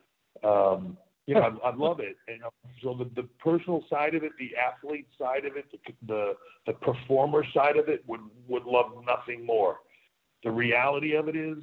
um, 0.42 0.96
you 1.26 1.34
know, 1.34 1.58
I, 1.62 1.68
I 1.68 1.74
love 1.74 2.00
it. 2.00 2.16
And 2.28 2.40
so 2.82 2.94
the 2.94 3.10
the 3.20 3.28
personal 3.38 3.84
side 3.90 4.14
of 4.14 4.24
it, 4.24 4.32
the 4.38 4.52
athlete 4.56 5.08
side 5.18 5.44
of 5.44 5.56
it, 5.56 5.66
the 5.70 5.78
the, 6.06 6.32
the 6.66 6.72
performer 6.74 7.44
side 7.52 7.76
of 7.76 7.88
it, 7.88 8.02
would 8.06 8.20
would 8.48 8.64
love 8.64 8.92
nothing 9.06 9.44
more. 9.44 9.76
The 10.42 10.50
reality 10.50 11.14
of 11.14 11.28
it 11.28 11.36
is, 11.36 11.58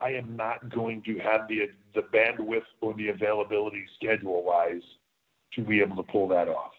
I 0.00 0.10
am 0.10 0.36
not 0.36 0.68
going 0.74 1.02
to 1.02 1.18
have 1.18 1.48
the 1.48 1.70
the 1.94 2.02
bandwidth 2.02 2.62
or 2.80 2.94
the 2.94 3.08
availability 3.08 3.84
schedule 3.96 4.42
wise 4.44 4.82
to 5.54 5.62
be 5.62 5.80
able 5.80 5.96
to 5.96 6.02
pull 6.04 6.28
that 6.28 6.48
off. 6.48 6.72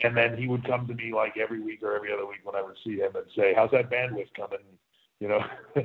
And 0.00 0.16
then 0.16 0.36
he 0.36 0.48
would 0.48 0.66
come 0.66 0.86
to 0.88 0.94
me 0.94 1.12
like 1.14 1.36
every 1.36 1.60
week 1.60 1.82
or 1.82 1.94
every 1.94 2.12
other 2.12 2.26
week 2.26 2.40
when 2.42 2.56
I 2.56 2.62
would 2.62 2.76
see 2.84 2.96
him 2.96 3.14
and 3.14 3.24
say, 3.36 3.54
"How's 3.54 3.70
that 3.70 3.90
bandwidth 3.90 4.34
coming? 4.36 4.58
You 5.20 5.28
know, 5.28 5.40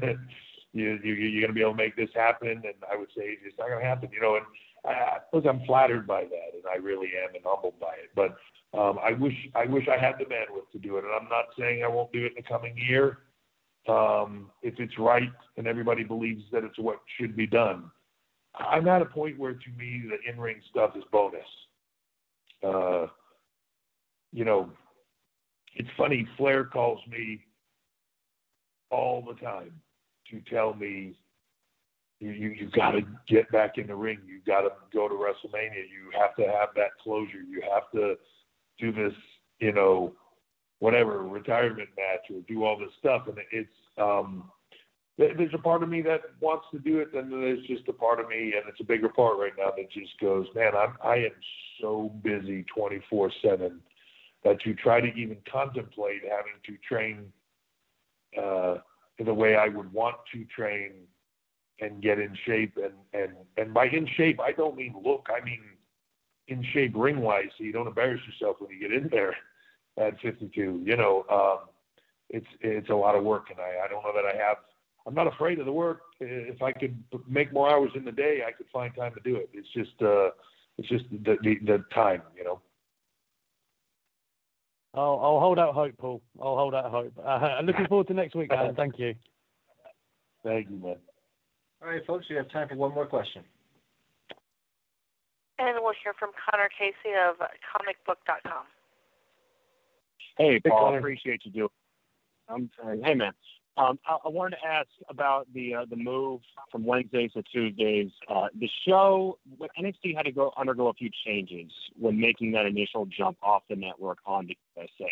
you, 0.74 1.00
you 1.04 1.14
you're 1.14 1.42
going 1.42 1.50
to 1.50 1.54
be 1.54 1.62
able 1.62 1.72
to 1.72 1.78
make 1.78 1.96
this 1.96 2.10
happen?" 2.16 2.50
And 2.50 2.74
I 2.92 2.98
would 2.98 3.10
say, 3.16 3.38
"It's 3.46 3.58
not 3.58 3.68
going 3.68 3.80
to 3.80 3.86
happen." 3.86 4.10
You 4.12 4.22
know, 4.22 4.36
and 4.36 4.46
I, 4.86 5.18
look, 5.32 5.46
I'm 5.46 5.66
flattered 5.66 6.08
by 6.08 6.24
that, 6.24 6.54
and 6.54 6.64
I 6.72 6.78
really 6.78 7.12
am, 7.24 7.36
and 7.36 7.44
humbled 7.46 7.80
by 7.80 7.94
it. 8.04 8.10
But 8.16 8.38
um, 8.78 8.98
I 9.04 9.14
wish 9.14 9.36
I 9.56 9.66
wish 9.66 9.88
I 9.88 9.98
had 9.98 10.16
the 10.18 10.26
bandwidth 10.26 10.72
to 10.72 10.80
do 10.80 10.98
it, 10.98 11.06
and 11.06 11.14
I'm 11.14 11.30
not 11.30 11.46
saying 11.58 11.84
I 11.84 11.88
won't 11.88 12.12
do 12.12 12.26
it 12.26 12.34
in 12.36 12.44
the 12.44 12.44
coming 12.44 12.76
year 12.76 13.20
um, 13.88 14.52
if 14.62 14.76
it's 14.80 14.98
right 14.98 15.32
and 15.58 15.68
everybody 15.68 16.04
believes 16.04 16.44
that 16.52 16.64
it's 16.64 16.78
what 16.80 17.00
should 17.20 17.36
be 17.36 17.48
done. 17.48 17.90
I'm 18.56 18.88
at 18.88 19.02
a 19.02 19.06
point 19.06 19.38
where, 19.38 19.54
to 19.54 19.70
me, 19.78 20.04
the 20.10 20.32
in-ring 20.32 20.58
stuff 20.70 20.92
is 20.96 21.04
bonus. 21.12 21.42
Uh, 22.64 23.08
you 24.34 24.46
know, 24.46 24.70
it's 25.76 25.90
funny. 25.96 26.28
Flair 26.38 26.66
calls 26.66 27.00
me 27.08 27.42
all 28.90 29.22
the 29.22 29.36
time 29.36 29.72
to 30.32 30.42
tell 30.50 30.74
me 30.74 31.16
you 32.20 32.32
you 32.32 32.50
you 32.50 32.70
got 32.72 32.92
to 32.92 33.02
get 33.28 33.52
back 33.52 33.78
in 33.78 33.88
the 33.88 33.96
ring. 33.96 34.20
You 34.26 34.40
got 34.46 34.62
to 34.62 34.70
go 34.94 35.08
to 35.08 35.14
WrestleMania. 35.14 35.84
You 35.88 36.12
have 36.20 36.36
to 36.38 36.44
have 36.44 36.70
that 36.76 36.90
closure. 37.02 37.42
You 37.48 37.62
have 37.74 37.92
to 37.94 38.16
do 38.80 38.92
this. 38.92 39.14
You 39.60 39.72
know, 39.72 40.14
whatever 40.80 41.24
retirement 41.24 41.90
match 41.98 42.30
or 42.34 42.42
do 42.48 42.64
all 42.64 42.78
this 42.78 42.92
stuff. 43.00 43.28
And 43.28 43.38
it's 43.52 43.70
um 43.98 44.52
there's 45.18 45.54
a 45.54 45.58
part 45.58 45.82
of 45.82 45.90
me 45.90 46.04
that 46.04 46.22
wants 46.40 46.66
to 46.72 46.78
do 46.78 47.00
it, 47.00 47.12
and 47.16 47.32
there's 47.32 47.66
just 47.66 47.88
a 47.88 47.94
part 47.94 48.20
of 48.20 48.30
me, 48.30 48.54
and 48.56 48.70
it's 48.70 48.80
a 48.80 48.84
bigger 48.84 49.10
part 49.10 49.40
right 49.40 49.54
now 49.58 49.72
that 49.76 49.92
just 49.92 50.12
goes, 50.20 50.46
man, 50.54 50.74
I'm 50.76 50.96
I 51.04 51.16
am 51.16 51.32
so 51.82 52.12
busy 52.24 52.66
24 52.76 53.32
seven 53.42 53.80
that 54.44 54.62
to 54.62 54.76
try 54.76 55.02
to 55.02 55.08
even 55.16 55.38
contemplate 55.52 56.22
having 56.22 56.54
to 56.68 56.78
train 56.88 57.32
uh, 58.40 58.78
the 59.24 59.34
way 59.34 59.56
I 59.56 59.70
would 59.70 59.92
want 59.92 60.18
to 60.34 60.46
train 60.46 60.92
and 61.80 62.02
get 62.02 62.20
in 62.20 62.38
shape, 62.46 62.78
and 62.78 62.94
and 63.14 63.32
and 63.58 63.74
by 63.74 63.88
in 63.88 64.08
shape 64.16 64.40
I 64.40 64.52
don't 64.52 64.78
mean 64.78 64.94
look, 65.04 65.28
I 65.36 65.44
mean 65.44 65.62
in 66.48 66.64
shape 66.74 66.94
ring 66.96 67.22
wise, 67.22 67.50
so 67.58 67.64
you 67.64 67.72
don't 67.72 67.88
embarrass 67.88 68.22
yourself 68.28 68.58
when 68.60 68.70
you 68.70 68.80
get 68.80 68.94
in 68.94 69.10
there 69.10 69.36
at 69.98 70.20
52. 70.22 70.82
You 70.86 70.98
know, 70.98 71.26
um, 71.30 71.70
it's 72.30 72.48
it's 72.62 72.90
a 72.90 72.96
lot 72.96 73.16
of 73.16 73.24
work, 73.24 73.48
and 73.50 73.60
I 73.60 73.86
I 73.86 73.88
don't 73.88 74.04
know 74.04 74.14
that 74.14 74.26
I 74.26 74.38
have 74.38 74.58
I'm 75.08 75.14
not 75.14 75.28
afraid 75.28 75.58
of 75.60 75.66
the 75.66 75.72
work. 75.72 76.02
If 76.20 76.62
I 76.62 76.74
could 76.74 77.02
make 77.28 77.54
more 77.54 77.70
hours 77.72 77.92
in 77.96 78.04
the 78.04 78.12
day, 78.12 78.42
I 78.46 78.52
could 78.52 78.66
find 78.74 78.94
time 78.94 79.14
to 79.14 79.22
do 79.22 79.38
it. 79.38 79.50
It's 79.54 79.68
just 79.74 80.02
uh, 80.02 80.32
it's 80.78 80.90
just 80.90 81.06
the, 81.12 81.38
the 81.42 81.56
the 81.66 81.86
time, 81.96 82.22
you 82.36 82.44
know. 82.44 82.60
I'll, 84.94 85.20
I'll 85.22 85.40
hold 85.40 85.60
out 85.60 85.74
hope, 85.74 85.96
Paul. 85.98 86.22
I'll 86.42 86.58
hold 86.58 86.76
out 86.76 86.92
hope. 86.92 87.14
Uh, 87.18 87.30
I'm 87.30 87.66
looking 87.68 87.88
forward 87.88 88.08
to 88.08 88.14
next 88.14 88.36
week, 88.36 88.50
man. 88.50 88.74
Thank 88.78 89.00
you. 89.00 89.16
Thank 90.44 90.70
you, 90.70 90.78
man. 90.78 90.96
All 91.82 91.90
right, 91.90 92.06
folks, 92.06 92.26
we 92.30 92.36
have 92.36 92.50
time 92.50 92.68
for 92.68 92.76
one 92.76 92.94
more 92.94 93.06
question. 93.06 93.44
And 95.60 95.78
we'll 95.82 95.94
hear 96.04 96.14
from 96.20 96.32
Connor 96.50 96.70
Casey 96.78 97.16
of 97.16 97.38
comicbook.com. 97.38 98.66
Hey, 100.38 100.60
Paul, 100.60 100.98
appreciate 100.98 101.42
you 101.46 101.52
doing. 101.52 101.70
I'm 102.50 102.70
sorry. 102.80 103.02
Hey, 103.04 103.16
man. 103.16 103.34
Um, 103.78 104.00
I, 104.08 104.18
I, 104.26 104.30
wanted 104.30 104.58
to 104.58 104.68
ask 104.68 104.88
about 105.08 105.48
the 105.54 105.76
uh, 105.76 105.86
the 105.88 105.96
move 105.96 106.42
from 106.72 106.84
Wednesdays 106.84 107.32
to 107.34 107.44
Tuesdays. 107.44 108.10
Uh, 108.28 108.48
the 108.60 108.68
show, 108.88 109.38
NXT 109.80 110.16
had 110.16 110.24
to 110.24 110.32
go 110.32 110.52
undergo 110.58 110.88
a 110.88 110.94
few 110.94 111.12
changes 111.26 111.72
when 112.00 112.20
making 112.20 112.52
that 112.54 112.66
initial 112.66 113.06
jump 113.06 113.38
off 113.44 113.62
the 113.70 113.76
network 113.76 114.18
on 114.26 114.48
the 114.48 114.58
USA. 114.76 115.12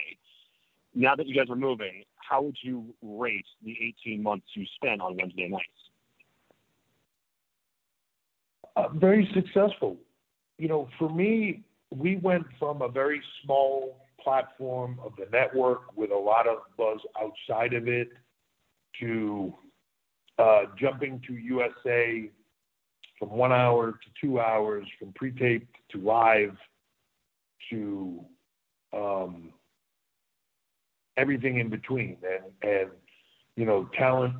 Now 0.95 1.15
that 1.15 1.27
you 1.27 1.35
guys 1.35 1.49
are 1.49 1.55
moving, 1.55 2.05
how 2.15 2.41
would 2.41 2.57
you 2.63 2.85
rate 3.03 3.45
the 3.63 3.77
18 4.03 4.23
months 4.23 4.47
you 4.55 4.65
spent 4.75 4.99
on 4.99 5.15
Wednesday 5.15 5.47
nights? 5.47 5.65
Uh, 8.75 8.87
very 8.95 9.29
successful. 9.33 9.97
You 10.57 10.69
know, 10.69 10.89
for 10.97 11.09
me, 11.09 11.63
we 11.91 12.15
went 12.17 12.45
from 12.57 12.81
a 12.81 12.89
very 12.89 13.21
small 13.43 13.97
platform 14.25 14.99
of 15.05 15.13
the 15.17 15.27
network 15.31 15.95
with 15.95 16.11
a 16.11 16.17
lot 16.17 16.47
of 16.47 16.57
buzz 16.77 16.99
outside 17.21 17.73
of 17.73 17.87
it 17.87 18.09
to 18.99 19.53
uh, 20.39 20.63
jumping 20.77 21.21
to 21.27 21.33
USA 21.33 22.29
from 23.19 23.29
one 23.29 23.53
hour 23.53 23.91
to 23.91 24.07
two 24.19 24.39
hours, 24.39 24.85
from 24.99 25.13
pre-taped 25.13 25.73
to 25.91 25.99
live 25.99 26.57
to 27.69 28.25
um, 28.91 29.53
everything 31.15 31.59
in 31.59 31.69
between, 31.69 32.17
and 32.23 32.69
and 32.69 32.89
you 33.55 33.65
know 33.65 33.87
talent 33.97 34.33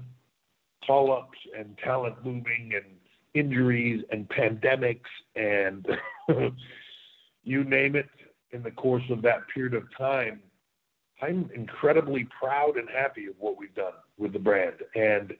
call-ups 0.86 1.38
and 1.58 1.78
talent 1.84 2.16
moving 2.24 2.72
and 2.76 2.86
injuries 3.34 4.04
and 4.12 4.28
pandemics 4.30 5.00
and 5.36 5.88
you 7.44 7.64
name 7.64 7.96
it 7.96 8.08
in 8.56 8.64
the 8.64 8.72
course 8.72 9.04
of 9.10 9.22
that 9.22 9.42
period 9.54 9.74
of 9.74 9.84
time 9.98 10.42
I'm 11.22 11.50
incredibly 11.56 12.28
proud 12.38 12.78
and 12.78 12.90
happy 12.90 13.28
of 13.28 13.36
what 13.40 13.58
we've 13.58 13.74
done 13.74 13.94
with 14.18 14.34
the 14.34 14.40
brand. 14.40 14.76
And 14.96 15.34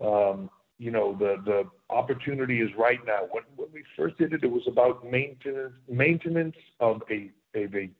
um, 0.00 0.50
you 0.78 0.90
know, 0.90 1.16
the 1.18 1.36
the 1.44 1.64
opportunity 1.88 2.60
is 2.60 2.70
right 2.78 3.00
now. 3.06 3.20
When 3.30 3.44
when 3.56 3.68
we 3.72 3.82
first 3.96 4.18
did 4.18 4.32
it, 4.32 4.44
it 4.44 4.50
was 4.50 4.64
about 4.66 5.08
maintenance 5.08 5.72
maintenance 5.88 6.56
of 6.80 7.02
a 7.10 7.30
a 7.54 7.90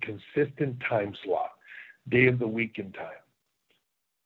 consistent 0.00 0.82
time 0.88 1.14
slot, 1.24 1.50
day 2.08 2.26
of 2.26 2.38
the 2.38 2.48
week 2.48 2.78
and 2.78 2.94
time. 2.94 3.08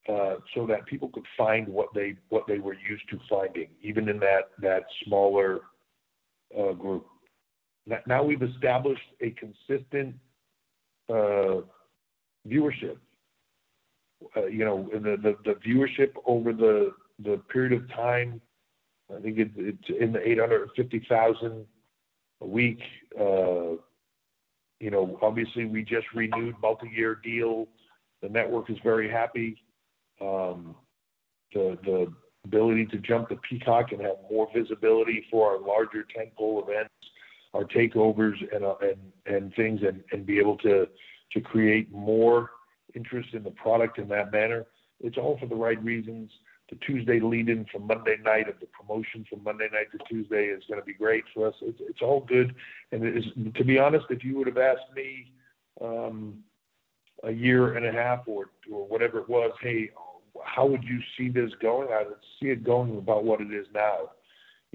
Uh, 0.08 0.36
so 0.54 0.64
that 0.68 0.86
people 0.86 1.08
could 1.08 1.26
find 1.36 1.66
what 1.66 1.88
they 1.92 2.14
what 2.28 2.46
they 2.46 2.58
were 2.58 2.76
used 2.88 3.08
to 3.10 3.18
finding, 3.28 3.68
even 3.82 4.08
in 4.08 4.20
that 4.20 4.50
that 4.60 4.84
smaller 5.04 5.62
uh, 6.56 6.72
group. 6.72 7.06
Now 8.06 8.24
we've 8.24 8.42
established 8.42 9.08
a 9.20 9.30
consistent 9.30 10.16
uh, 11.08 11.60
viewership. 12.48 12.96
Uh, 14.36 14.46
you 14.46 14.64
know, 14.64 14.88
the, 14.92 15.36
the, 15.44 15.54
viewership 15.66 16.12
over 16.24 16.52
the 16.52 16.92
the 17.22 17.36
period 17.52 17.72
of 17.72 17.88
time, 17.90 18.40
I 19.14 19.20
think 19.20 19.38
it, 19.38 19.50
it's 19.56 19.88
in 20.00 20.12
the 20.12 20.26
850,000 20.26 21.66
a 22.40 22.46
week. 22.46 22.80
Uh, 23.18 23.76
you 24.80 24.90
know, 24.90 25.18
obviously 25.22 25.64
we 25.64 25.82
just 25.82 26.06
renewed 26.14 26.54
multi-year 26.60 27.20
deal. 27.22 27.68
The 28.22 28.28
network 28.28 28.70
is 28.70 28.78
very 28.82 29.10
happy. 29.10 29.62
Um, 30.20 30.74
the 31.52 31.78
the 31.84 32.12
ability 32.44 32.86
to 32.86 32.98
jump 32.98 33.28
the 33.28 33.36
Peacock 33.48 33.92
and 33.92 34.00
have 34.00 34.16
more 34.30 34.48
visibility 34.54 35.26
for 35.30 35.50
our 35.50 35.60
larger 35.60 36.06
tentpole 36.16 36.62
events, 36.62 36.94
our 37.56 37.64
takeovers, 37.64 38.36
and 38.54 38.64
uh, 38.64 38.74
and 38.80 39.34
and 39.34 39.54
things, 39.54 39.80
and 40.12 40.26
be 40.26 40.38
able 40.38 40.56
to 40.58 40.86
to 41.32 41.40
create 41.40 41.90
more 41.92 42.50
interest 42.94 43.30
in 43.32 43.42
the 43.42 43.50
product 43.50 43.98
in 43.98 44.08
that 44.08 44.32
manner. 44.32 44.66
It's 45.00 45.18
all 45.18 45.38
for 45.38 45.46
the 45.46 45.54
right 45.54 45.82
reasons. 45.82 46.30
The 46.70 46.76
Tuesday 46.76 47.20
lead 47.20 47.48
in 47.48 47.64
from 47.70 47.86
Monday 47.86 48.16
night 48.24 48.48
of 48.48 48.58
the 48.58 48.66
promotion 48.66 49.24
from 49.30 49.44
Monday 49.44 49.68
night 49.72 49.86
to 49.92 49.98
Tuesday 50.08 50.46
is 50.46 50.64
going 50.68 50.80
to 50.80 50.84
be 50.84 50.94
great 50.94 51.22
for 51.32 51.46
us. 51.48 51.54
It's, 51.62 52.02
all 52.02 52.26
good. 52.26 52.54
And 52.90 53.04
it 53.04 53.16
is, 53.16 53.24
to 53.54 53.64
be 53.64 53.78
honest, 53.78 54.06
if 54.10 54.24
you 54.24 54.36
would 54.38 54.48
have 54.48 54.58
asked 54.58 54.92
me 54.94 55.32
um, 55.80 56.38
a 57.22 57.30
year 57.30 57.76
and 57.76 57.86
a 57.86 57.92
half 57.92 58.26
or, 58.26 58.50
or 58.72 58.84
whatever 58.88 59.18
it 59.18 59.28
was, 59.28 59.52
hey, 59.62 59.90
how 60.44 60.66
would 60.66 60.82
you 60.82 60.98
see 61.16 61.28
this 61.28 61.50
going? 61.62 61.88
I 61.92 62.02
would 62.02 62.16
see 62.40 62.48
it 62.48 62.64
going 62.64 62.98
about 62.98 63.24
what 63.24 63.40
it 63.40 63.52
is 63.52 63.66
now. 63.72 64.10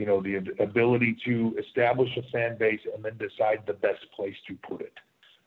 You 0.01 0.05
know, 0.07 0.21
the 0.21 0.35
ability 0.59 1.11
to 1.25 1.55
establish 1.65 2.09
a 2.17 2.23
fan 2.31 2.57
base 2.57 2.81
and 2.93 3.03
then 3.05 3.17
decide 3.17 3.59
the 3.67 3.73
best 3.73 4.03
place 4.15 4.39
to 4.47 4.53
put 4.67 4.81
it 4.81 4.97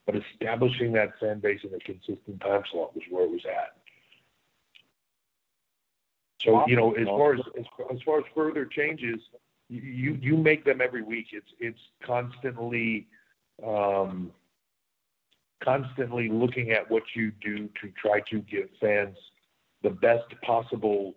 but 0.06 0.16
establishing 0.16 0.92
that 0.92 1.18
fan 1.18 1.40
base 1.40 1.60
in 1.64 1.74
a 1.74 1.78
consistent 1.78 2.40
time 2.40 2.62
slot 2.70 2.94
was 2.94 3.04
where 3.10 3.24
it 3.24 3.30
was 3.30 3.44
at. 3.46 3.76
So 6.42 6.66
you 6.66 6.76
know, 6.76 6.92
as 6.92 7.06
far 7.06 7.34
as 7.34 7.40
as, 7.58 7.64
as 7.90 7.98
far 8.04 8.18
as 8.18 8.24
further 8.34 8.66
changes, 8.66 9.20
you 9.68 10.18
you 10.20 10.36
make 10.36 10.64
them 10.64 10.80
every 10.82 11.02
week. 11.02 11.28
It's 11.32 11.48
it's 11.58 11.78
constantly 12.04 13.06
um, 13.66 14.30
constantly 15.62 16.28
looking 16.28 16.72
at 16.72 16.90
what 16.90 17.02
you 17.14 17.32
do 17.40 17.68
to 17.80 17.90
try 18.00 18.20
to 18.30 18.40
give 18.40 18.68
fans 18.78 19.16
the 19.82 19.90
best 19.90 20.28
possible 20.42 21.14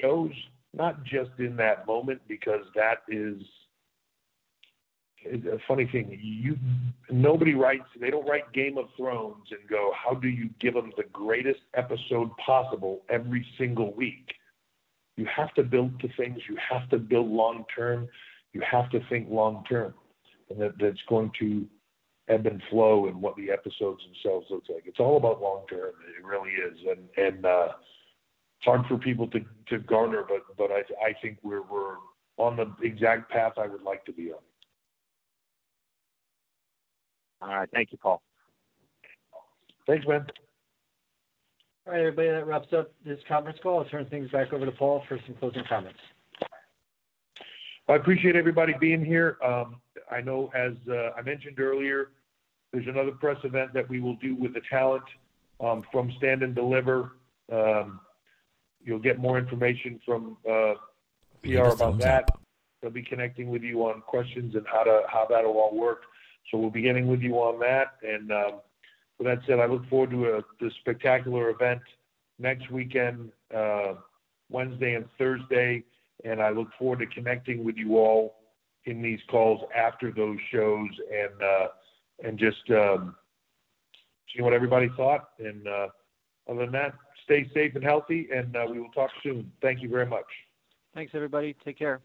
shows, 0.00 0.32
not 0.76 1.02
just 1.04 1.30
in 1.38 1.56
that 1.56 1.86
moment, 1.86 2.20
because 2.28 2.64
that 2.74 2.98
is 3.08 3.42
a 5.26 5.58
funny 5.66 5.88
thing. 5.90 6.18
You 6.22 6.56
nobody 7.10 7.54
writes. 7.54 7.84
They 8.00 8.10
don't 8.10 8.26
write 8.28 8.52
Game 8.52 8.78
of 8.78 8.86
Thrones 8.96 9.46
and 9.50 9.68
go, 9.68 9.92
"How 9.94 10.14
do 10.14 10.28
you 10.28 10.50
give 10.60 10.74
them 10.74 10.92
the 10.96 11.04
greatest 11.12 11.60
episode 11.74 12.30
possible 12.36 13.02
every 13.08 13.46
single 13.58 13.92
week?" 13.94 14.34
You 15.16 15.26
have 15.34 15.52
to 15.54 15.62
build 15.62 15.98
to 16.00 16.08
things. 16.16 16.38
You 16.48 16.56
have 16.56 16.88
to 16.90 16.98
build 16.98 17.28
long 17.28 17.64
term. 17.74 18.08
You 18.52 18.60
have 18.70 18.90
to 18.90 19.00
think 19.08 19.28
long 19.30 19.64
term, 19.68 19.94
and 20.50 20.60
that 20.60 20.78
that's 20.78 21.02
going 21.08 21.32
to 21.40 21.66
ebb 22.28 22.46
and 22.46 22.62
flow 22.70 23.06
and 23.06 23.20
what 23.20 23.36
the 23.36 23.50
episodes 23.50 24.02
themselves 24.04 24.46
look 24.50 24.64
like. 24.68 24.82
It's 24.86 25.00
all 25.00 25.16
about 25.16 25.40
long 25.40 25.64
term. 25.68 25.92
It 26.18 26.24
really 26.24 26.50
is, 26.50 26.78
and 26.88 27.08
and 27.16 27.46
uh, 27.46 27.68
hard 28.64 28.86
for 28.86 28.98
people 28.98 29.26
to 29.28 29.40
to 29.68 29.78
garner, 29.78 30.24
but 30.28 30.42
but 30.56 30.70
I 30.70 30.82
I 31.04 31.14
think 31.20 31.38
we're 31.42 31.62
we're 31.62 31.96
on 32.36 32.56
the 32.56 32.72
exact 32.82 33.30
path 33.30 33.54
I 33.56 33.66
would 33.66 33.82
like 33.82 34.04
to 34.06 34.12
be 34.12 34.32
on. 34.32 34.38
All 37.42 37.48
right. 37.48 37.68
Thank 37.72 37.92
you, 37.92 37.98
Paul. 37.98 38.22
Thanks, 39.86 40.06
man. 40.06 40.26
All 41.86 41.92
right, 41.92 42.00
everybody, 42.00 42.28
that 42.30 42.46
wraps 42.46 42.72
up 42.72 42.92
this 43.04 43.20
conference 43.28 43.58
call. 43.62 43.78
I'll 43.78 43.84
turn 43.84 44.06
things 44.06 44.28
back 44.30 44.52
over 44.52 44.66
to 44.66 44.72
Paul 44.72 45.04
for 45.08 45.20
some 45.24 45.36
closing 45.36 45.62
comments. 45.68 46.00
I 47.88 47.94
appreciate 47.94 48.34
everybody 48.34 48.74
being 48.80 49.04
here. 49.04 49.38
Um, 49.44 49.76
I 50.10 50.20
know, 50.20 50.50
as 50.54 50.72
uh, 50.90 51.10
I 51.16 51.22
mentioned 51.22 51.60
earlier, 51.60 52.08
there's 52.72 52.88
another 52.88 53.12
press 53.12 53.36
event 53.44 53.72
that 53.74 53.88
we 53.88 54.00
will 54.00 54.16
do 54.16 54.34
with 54.34 54.54
the 54.54 54.62
talent 54.68 55.04
um, 55.60 55.84
from 55.92 56.12
Stand 56.18 56.42
and 56.42 56.54
Deliver. 56.54 57.12
Um, 57.52 58.00
you'll 58.86 59.00
get 59.00 59.18
more 59.18 59.36
information 59.36 60.00
from 60.06 60.38
uh, 60.48 60.74
PR 61.42 61.74
about 61.74 61.98
that. 61.98 62.30
They'll 62.80 62.90
be 62.90 63.02
connecting 63.02 63.50
with 63.50 63.62
you 63.62 63.82
on 63.82 64.00
questions 64.02 64.54
and 64.54 64.64
how 64.66 64.84
to 64.84 65.02
how 65.08 65.26
that'll 65.28 65.58
all 65.58 65.76
work. 65.76 66.02
So 66.50 66.56
we'll 66.56 66.70
be 66.70 66.82
getting 66.82 67.08
with 67.08 67.20
you 67.20 67.34
on 67.34 67.58
that. 67.60 67.96
And 68.02 68.30
um, 68.30 68.60
with 69.18 69.26
that 69.26 69.40
said, 69.46 69.58
I 69.58 69.66
look 69.66 69.86
forward 69.88 70.10
to 70.10 70.36
a, 70.36 70.70
spectacular 70.80 71.50
event 71.50 71.82
next 72.38 72.70
weekend. 72.70 73.32
Uh, 73.54 73.94
Wednesday 74.48 74.94
and 74.94 75.06
Thursday, 75.18 75.82
and 76.24 76.40
I 76.40 76.50
look 76.50 76.68
forward 76.78 77.00
to 77.00 77.06
connecting 77.06 77.64
with 77.64 77.76
you 77.76 77.96
all 77.96 78.36
in 78.84 79.02
these 79.02 79.18
calls 79.28 79.60
after 79.74 80.12
those 80.12 80.38
shows 80.52 80.88
and 81.12 81.42
uh, 81.42 81.68
and 82.22 82.38
just 82.38 82.70
um, 82.70 83.16
seeing 84.32 84.44
what 84.44 84.52
everybody 84.52 84.88
thought. 84.96 85.30
And 85.40 85.66
uh, 85.66 85.88
other 86.48 86.60
than 86.60 86.72
that, 86.72 86.94
stay 87.26 87.50
safe 87.52 87.74
and 87.74 87.84
healthy, 87.84 88.28
and 88.34 88.56
uh, 88.56 88.64
we 88.70 88.80
will 88.80 88.88
talk 88.90 89.10
soon. 89.22 89.52
Thank 89.60 89.82
you 89.82 89.90
very 89.90 90.06
much. 90.06 90.24
Thanks, 90.94 91.12
everybody. 91.14 91.54
Take 91.64 91.78
care. 91.78 92.00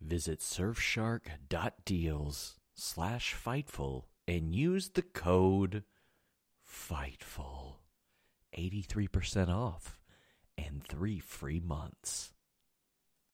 Visit 0.00 0.40
surfshark.deals 0.40 2.58
slash 2.74 3.34
Fightful 3.34 4.04
and 4.28 4.54
use 4.54 4.90
the 4.90 5.02
code 5.02 5.82
FIGHTFUL. 6.64 7.78
83% 8.56 9.48
off 9.48 9.98
and 10.56 10.82
three 10.82 11.18
free 11.18 11.60
months. 11.60 12.32